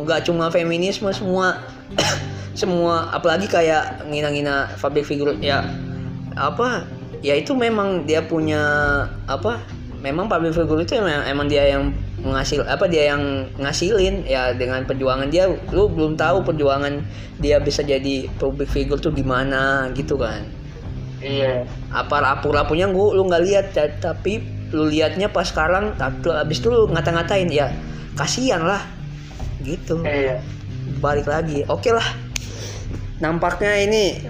[0.04, 1.62] nggak cuma feminisme semua
[2.60, 5.62] semua apalagi kayak ngina-ngina public figure ya
[6.34, 6.86] apa
[7.22, 8.62] ya itu memang dia punya
[9.26, 9.58] apa
[9.98, 11.90] memang public figure itu emang, emang dia yang
[12.22, 15.50] menghasil apa dia yang ngasilin ya dengan perjuangan dia.
[15.70, 17.02] Lu belum tahu perjuangan
[17.38, 20.46] dia bisa jadi public figure tuh gimana gitu kan.
[21.18, 21.66] Iya.
[21.90, 26.68] Apa rapu-rapunya gua lu nggak lihat ta- tapi lu liatnya pas sekarang tapi abis itu
[26.68, 27.72] lu ngata-ngatain ya
[28.14, 28.84] kasihan lah
[29.62, 30.02] gitu.
[30.02, 30.42] Iya.
[30.98, 31.62] Balik lagi.
[31.66, 32.04] Oke lah.
[33.18, 34.22] Nampaknya ini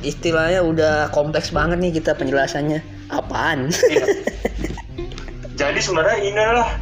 [0.00, 2.82] istilahnya udah kompleks banget nih kita penjelasannya.
[3.08, 3.70] Apaan?
[3.70, 4.06] Iya.
[5.56, 6.76] Jadi sebenarnya ini adalah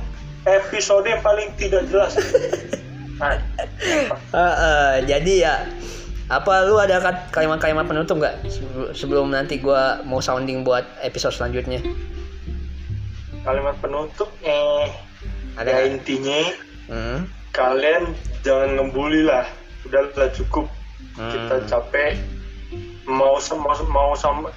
[0.44, 2.12] episode yang paling tidak jelas.
[3.14, 3.38] Nah,
[4.34, 5.54] Eh, eh, jadi ya
[6.26, 6.98] apa lu ada
[7.30, 8.42] kalimat-kalimat penutup nggak
[8.90, 11.78] Sebelum- nanti gua mau sounding buat episode selanjutnya?
[13.44, 14.88] Kalimat penutup eh
[15.54, 16.40] Ada ya intinya
[16.90, 17.18] hmm?
[17.54, 19.46] Kalian jangan ngebully lah.
[19.86, 20.66] Udahlah cukup.
[21.14, 21.30] Hmm.
[21.30, 22.18] Kita capek.
[23.06, 24.50] Mau sam- mau mau sam-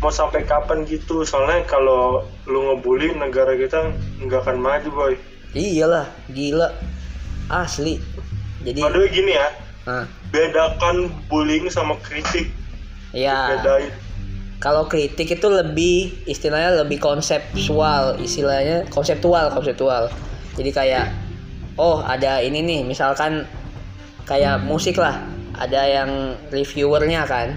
[0.00, 1.20] mau sampai kapan gitu?
[1.22, 3.92] Soalnya kalau lu ngebully negara kita
[4.24, 5.14] nggak akan maju boy.
[5.50, 6.70] iyalah gila
[7.50, 7.98] asli
[8.62, 9.50] jadi way, gini ya,
[10.30, 12.54] bedakan bullying sama kritik.
[13.10, 13.90] ya Bedain.
[14.62, 20.06] kalau kritik itu lebih istilahnya lebih konseptual istilahnya konseptual konseptual
[20.54, 21.06] jadi kayak
[21.80, 23.48] oh ada ini nih misalkan
[24.28, 25.24] kayak musik lah.
[25.56, 26.10] Ada yang
[26.52, 27.56] reviewernya kan?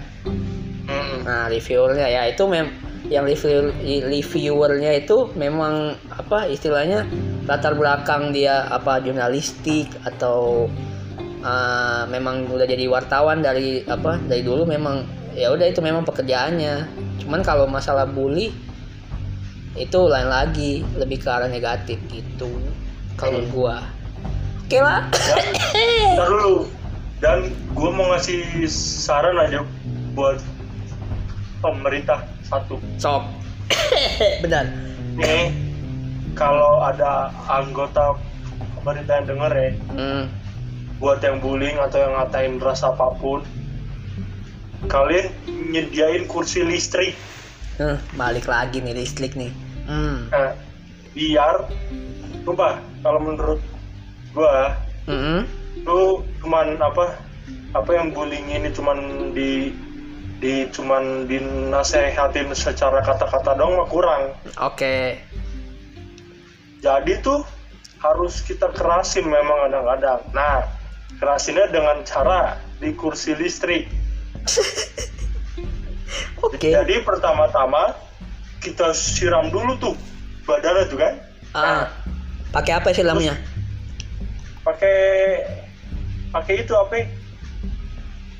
[0.88, 1.28] Mm.
[1.28, 2.08] nah reviewernya.
[2.08, 2.72] Ya itu mem
[3.12, 7.04] yang review reviewernya itu memang apa istilahnya
[7.44, 10.72] latar belakang dia apa jurnalistik atau
[11.44, 15.04] uh, memang udah jadi wartawan dari apa dari dulu memang
[15.36, 16.88] ya udah itu memang pekerjaannya.
[17.24, 18.52] Cuman kalau masalah bully
[19.74, 22.52] itu lain lagi lebih ke arah negatif gitu
[23.18, 23.52] kalau Hmm.
[23.52, 23.78] gua
[24.74, 25.06] oke lah
[26.18, 26.66] ntar dulu.
[27.22, 29.62] Dan gue mau ngasih saran aja
[30.18, 30.42] buat
[31.62, 32.82] pemerintah satu.
[32.98, 33.24] sok
[34.44, 34.68] benar
[35.14, 35.54] Nih,
[36.34, 38.18] kalau ada anggota
[38.82, 40.24] pemerintah yang denger ya, hmm.
[40.98, 43.46] buat yang bullying atau yang ngatain ras apa pun,
[44.90, 45.30] kalian
[45.70, 47.14] nyediain kursi listrik.
[48.18, 49.54] Balik lagi nih listrik nih
[49.86, 50.34] hmm.
[50.34, 50.58] Nah,
[51.14, 51.70] biar,
[52.42, 53.62] coba kalau menurut
[54.34, 54.74] gua,
[55.06, 55.46] Mm-mm.
[55.86, 57.18] lu cuman apa
[57.74, 59.74] apa yang bullying ini cuman di
[60.44, 65.24] di cuman dinasehatin secara kata-kata dong mah kurang Oke.
[66.84, 67.48] jadi tuh
[68.04, 70.68] harus kita kerasin memang kadang-kadang nah
[71.18, 73.88] kerasinnya dengan cara di kursi listrik
[76.46, 76.76] Oke.
[76.76, 77.96] jadi pertama-tama
[78.60, 79.96] kita siram dulu tuh
[80.44, 81.14] badannya tuh kan
[81.54, 81.86] Ah.
[82.50, 83.38] Pakai apa sih lamnya?
[84.64, 84.98] Pakai
[86.30, 87.06] pakai itu apa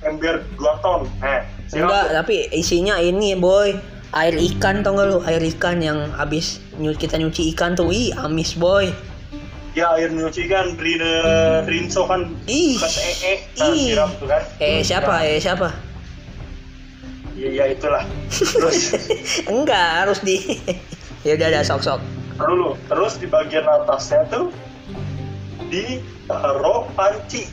[0.04, 3.72] ember 2 ton nah siram Enggak, tapi isinya ini, boy.
[4.14, 5.18] Air ikan tau gak lu?
[5.24, 6.62] Air ikan yang habis
[6.94, 7.90] kita nyuci ikan tuh.
[7.90, 8.94] Ih, amis, boy.
[9.74, 11.14] ya air nyuci kan rine
[11.66, 12.78] rinso kan Ih.
[12.78, 13.82] bekas ee nah, Ih.
[13.90, 15.10] siram tuh kan Eh, siapa?
[15.10, 15.68] Nah, Eh, siapa?
[17.34, 18.94] ya, ya itulah terus
[19.50, 20.38] Enggak, harus di
[21.26, 21.98] Ya udah ada sok-sok.
[22.38, 24.54] dulu terus di bagian atasnya tuh
[25.74, 27.50] ditaruh panci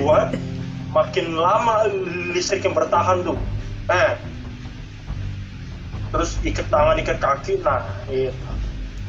[0.00, 0.32] buat
[0.88, 1.84] makin lama
[2.32, 3.36] listrik yang bertahan tuh
[3.84, 4.16] nah
[6.08, 8.32] terus ikat tangan ikat kaki nah iya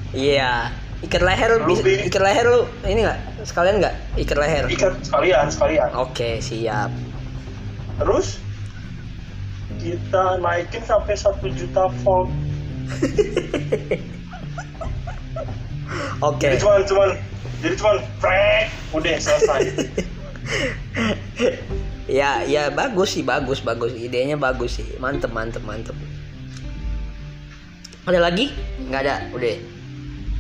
[0.10, 0.74] Iya.
[1.06, 3.22] Ikat leher Lu ikat leher lu ini enggak?
[3.46, 3.94] Sekalian enggak?
[4.18, 4.64] Ikat leher.
[4.68, 6.90] ikat sekalian sekalian Oke, siap.
[8.02, 8.42] terus
[9.78, 12.28] kita naikin sampai satu juta volt
[16.20, 16.42] Oke.
[16.42, 17.10] jadi cuman cuman
[17.60, 19.62] jadi cuman frek udah selesai
[22.10, 23.94] Ya, ya bagus sih, bagus, bagus.
[23.94, 24.98] Idenya bagus sih.
[24.98, 25.94] Mantep, mantep, mantep.
[28.10, 28.50] Ada lagi?
[28.90, 29.56] Nggak ada, udah.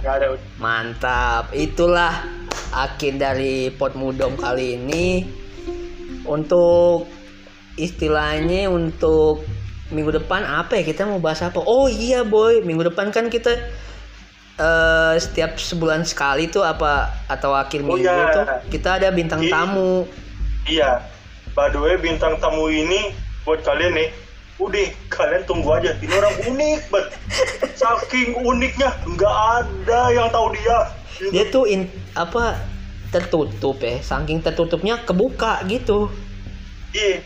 [0.01, 1.53] nggak ada Mantap.
[1.53, 2.25] Itulah
[2.73, 5.29] akhir dari pot mudom kali ini.
[6.25, 7.05] Untuk
[7.77, 9.45] istilahnya untuk
[9.93, 11.61] minggu depan apa ya kita mau bahas apa?
[11.61, 13.53] Oh iya boy, minggu depan kan kita
[14.59, 18.35] eh setiap sebulan sekali tuh apa atau akhir Oh, minggu iya.
[18.35, 19.49] tuh kita ada bintang Iya.
[19.49, 20.03] tamu.
[20.67, 20.91] Iya,
[21.55, 24.11] by the way bintang tamu ini buat kalian nih,
[24.59, 25.95] udah kalian tunggu aja.
[25.97, 27.09] Ini orang unik banget.
[27.73, 30.79] Saking uniknya, nggak ada yang tahu dia.
[31.31, 31.83] dia tuh in,
[32.13, 32.55] apa
[33.09, 36.07] tertutup ya saking tertutupnya kebuka gitu
[36.89, 37.19] Iya,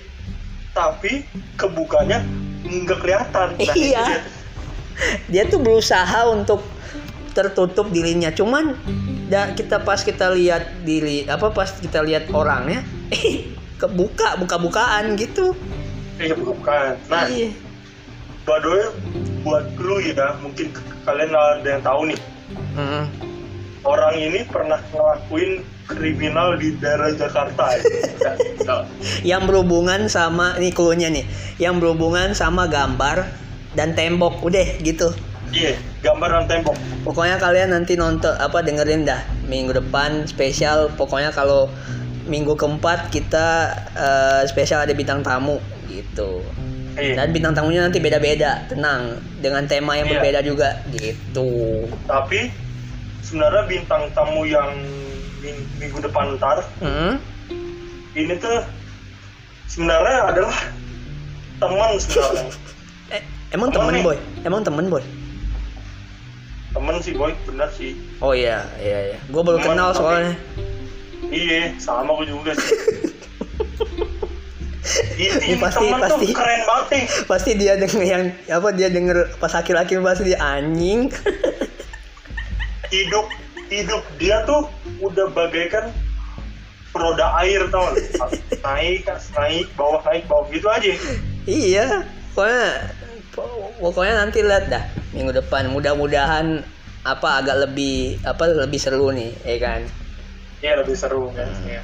[0.71, 2.25] tapi kebukanya
[2.63, 3.47] nggak kelihatan.
[3.53, 3.73] Nah, Iya.
[3.75, 4.05] dia.
[5.29, 6.63] dia tuh berusaha untuk
[7.34, 8.77] tertutup dirinya cuman
[9.27, 15.57] da, kita pas kita lihat diri apa pas kita lihat orangnya eh kebuka buka-bukaan gitu
[16.13, 16.93] Iya, bukan.
[17.09, 17.49] Nah, iya
[18.43, 18.86] by the way,
[19.43, 20.67] buat lu ya, mungkin
[21.07, 22.19] kalian ada yang tahu nih.
[22.73, 23.05] Mm.
[23.84, 25.61] orang ini pernah ngelakuin
[25.91, 27.84] kriminal di daerah Jakarta ya.
[29.36, 31.27] Yang berhubungan sama ini clue-nya nih
[31.59, 33.27] yang berhubungan sama gambar
[33.75, 35.11] dan tembok udah gitu
[35.54, 36.76] Iya, gambar dan tembok.
[37.04, 41.70] pokoknya kalian nanti nonton apa dengerin dah minggu depan spesial pokoknya kalau
[42.24, 46.41] minggu keempat kita eh, spesial ada bintang tamu gitu
[46.93, 47.18] Iya.
[47.18, 50.14] dan bintang tamunya nanti beda-beda tenang dengan tema yang Iya.
[50.16, 52.54] berbeda juga gitu Tapi
[53.20, 54.70] sebenarnya bintang tamu yang
[55.39, 57.18] ming- minggu depan ntar Hmm?
[58.12, 58.62] ini tuh
[59.66, 60.58] sebenarnya adalah
[61.60, 62.45] teman sebenarnya.
[63.12, 65.04] Eh, emang Temen temen boy emang temen boy
[66.74, 67.93] temen sih boy, bener sih.
[68.17, 70.34] oh iya iya iya gue baru Temen, kenal tapi- soalnya
[71.24, 72.78] Iya, sama gue juga sih.
[75.15, 76.26] Ini, pasti- temen pasti.
[76.28, 77.03] tuh keren banget nih.
[77.26, 81.07] pasti dia denger yang apa dia denger pas laki-laki pasti dia anjing
[82.91, 83.26] hidup
[83.67, 84.67] hidup dia tuh
[84.99, 85.89] udah bagaikan
[86.93, 87.89] roda air tau
[88.61, 90.93] naik naik bawah naik bawah gitu aja
[91.43, 92.92] iya pokoknya
[93.79, 95.69] pokoknya nanti lihat dah minggu depan.
[95.69, 96.61] Mudah-mudahan
[97.03, 99.81] apa agak lebih apa lebih seru nih ya kan?
[100.59, 101.81] Ya lebih seru kan ya.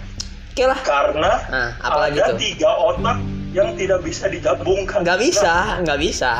[0.49, 0.79] oke lah.
[0.79, 2.37] Karena Nah, apalagi ada tuh?
[2.37, 3.17] tiga otak
[3.51, 5.01] yang tidak bisa digabungkan.
[5.01, 6.31] Nggak bisa nggak bisa.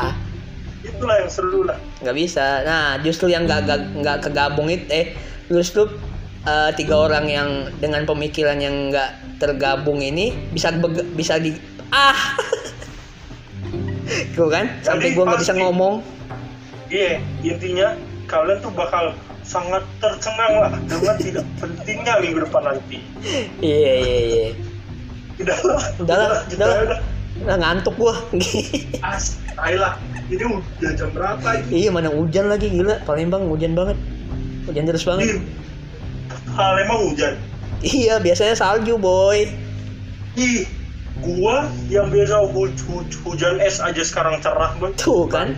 [0.80, 1.76] Itulah yang seru lah.
[2.00, 2.46] Nggak bisa.
[2.64, 5.06] Nah justru yang nggak nggak- nggak kegabung itu eh
[5.46, 5.84] justru
[6.40, 10.72] eh, tiga orang yang dengan pemikiran yang nggak tergabung ini bisa
[11.12, 11.52] bisa di
[11.90, 12.16] ah
[14.34, 15.94] Tuh kan sampai gua nggak bisa ngomong.
[16.90, 17.94] Iya intinya
[18.26, 19.14] kalian tuh bakal
[19.46, 22.98] sangat tercengang lah dengan tidak pentingnya minggu depan nanti.
[23.62, 24.46] Iya iya iya.
[25.40, 25.82] Udah lah.
[26.02, 26.66] Udah lah udah
[27.46, 27.56] lah.
[27.56, 28.14] ngantuk gua.
[29.02, 29.96] As, ayolah.
[30.30, 31.86] Ini udah jam berapa ini?
[31.86, 33.02] iya mana hujan lagi gila.
[33.02, 33.98] Palembang hujan banget.
[34.66, 35.26] Hujan terus banget.
[35.26, 35.38] Ih,
[36.54, 37.34] Palembang hujan.
[37.80, 39.48] iya biasanya salju boy.
[40.38, 40.68] Ih,
[41.20, 41.56] gua
[41.86, 44.90] yang biasa hu- hu- hujan es aja sekarang cerah boy.
[44.94, 45.52] tuh kan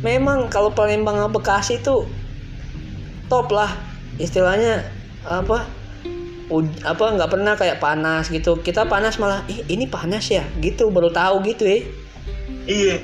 [0.00, 2.04] memang kalau Palembang sama Bekasi itu
[3.26, 3.72] top lah
[4.16, 4.84] istilahnya
[5.22, 5.66] apa
[6.46, 10.88] uj- apa nggak pernah kayak panas gitu kita panas malah Ih, ini panas ya gitu
[10.88, 11.80] baru tahu gitu ya
[12.64, 12.98] Iya.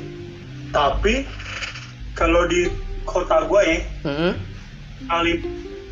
[0.68, 1.22] Tapi
[2.12, 2.66] kalau di
[3.02, 4.32] kota gua ya, Mm-mm.
[5.04, 5.38] kali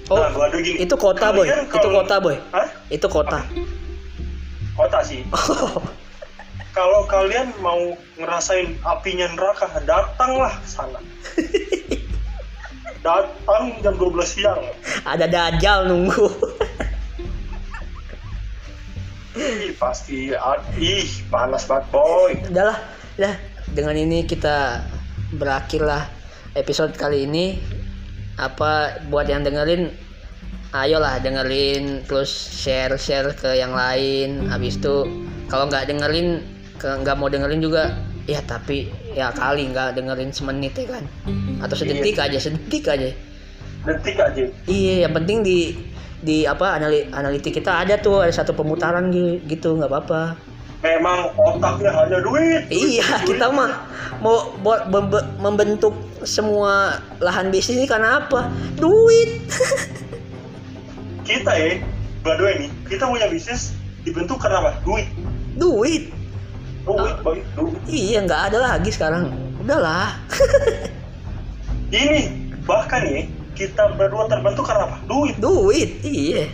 [0.06, 0.78] Oh, nah, gua ada gini.
[0.80, 2.66] itu kota boy Kalian itu kalau- kota boy Hah?
[2.88, 3.38] itu kota
[4.72, 5.20] Kota sih.
[6.70, 11.00] Kalau kalian mau ngerasain apinya neraka, datanglah ke sana.
[13.00, 14.60] Datang jam 12 siang.
[15.08, 16.28] ada dajal nunggu
[19.40, 20.36] Ih, pasti
[20.76, 22.36] ih panas banget boy.
[22.52, 22.76] udahlah
[23.16, 23.34] dah
[23.72, 24.84] dengan ini kita
[25.32, 26.12] berakhirlah
[26.52, 27.56] episode kali ini
[28.36, 29.96] apa buat yang dengerin
[30.76, 35.08] ayolah dengerin terus share share ke yang lain habis itu
[35.48, 36.42] kalau nggak dengerin
[36.80, 37.92] nggak mau dengerin juga
[38.24, 41.04] ya tapi ya kali nggak dengerin semenit ya kan
[41.60, 43.10] atau sedetik aja sedetik aja
[43.80, 44.44] Detik aja.
[44.68, 45.72] iya yang penting di
[46.20, 50.36] di apa anali, analitik kita ada tuh ada satu pemutaran gi- gitu nggak apa-apa
[50.80, 52.64] Memang otaknya hanya duit.
[52.72, 53.58] Iya, duit, kita duit.
[53.60, 53.84] mah
[54.24, 55.92] mau buat membe- membentuk
[56.24, 58.48] semua lahan bisnis ini karena apa?
[58.80, 59.44] Duit.
[61.28, 61.76] Kita ya,
[62.24, 63.76] way nih, kita punya bisnis
[64.08, 64.70] dibentuk karena apa?
[64.80, 65.04] Duit.
[65.60, 66.10] Duit.
[66.98, 67.38] Duit, boy.
[67.54, 67.78] Duit.
[67.86, 69.30] Iya, nggak ada lagi sekarang.
[69.60, 70.16] Udahlah.
[71.94, 72.20] Ini
[72.66, 73.26] bahkan ya,
[73.58, 74.96] kita berdua terbentuk karena apa?
[75.06, 75.34] Duit.
[75.38, 75.90] Duit.
[76.02, 76.46] Iya.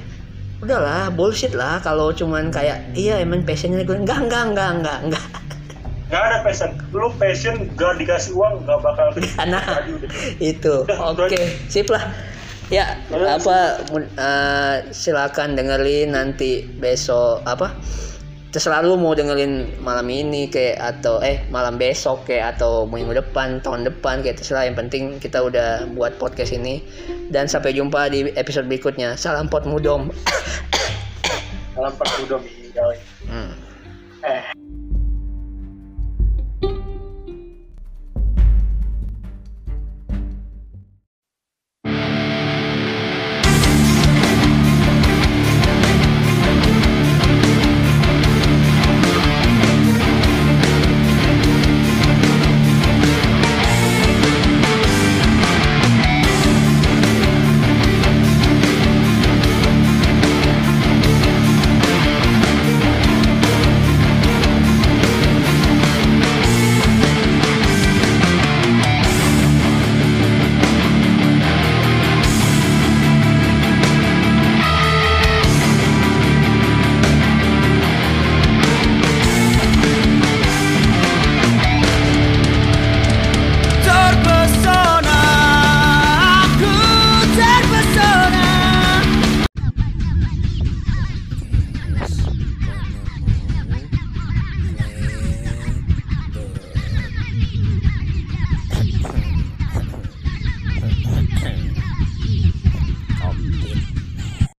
[0.65, 5.27] Udahlah, bullshit lah kalau cuman kayak iya emang passionnya gue enggak enggak enggak enggak enggak.
[6.07, 6.71] Gak ada passion.
[6.95, 9.11] Lu passion gak dikasih uang gak bakal
[9.43, 10.11] Nah, jadi udah.
[10.55, 10.75] itu.
[10.87, 11.47] Oke, udah.
[11.67, 12.15] sip lah.
[12.71, 17.75] Ya, apa eh, silakan dengerin nanti besok apa?
[18.55, 23.61] Terserah lu mau dengerin malam ini kayak atau eh malam besok kayak atau minggu depan,
[23.61, 26.81] tahun depan kayak terserah yang penting kita udah buat podcast ini
[27.29, 29.19] dan sampai jumpa di episode berikutnya.
[29.19, 30.09] Salam pot mudom.
[31.77, 32.89] Pas udah meninggal.
[33.29, 33.53] Hmm.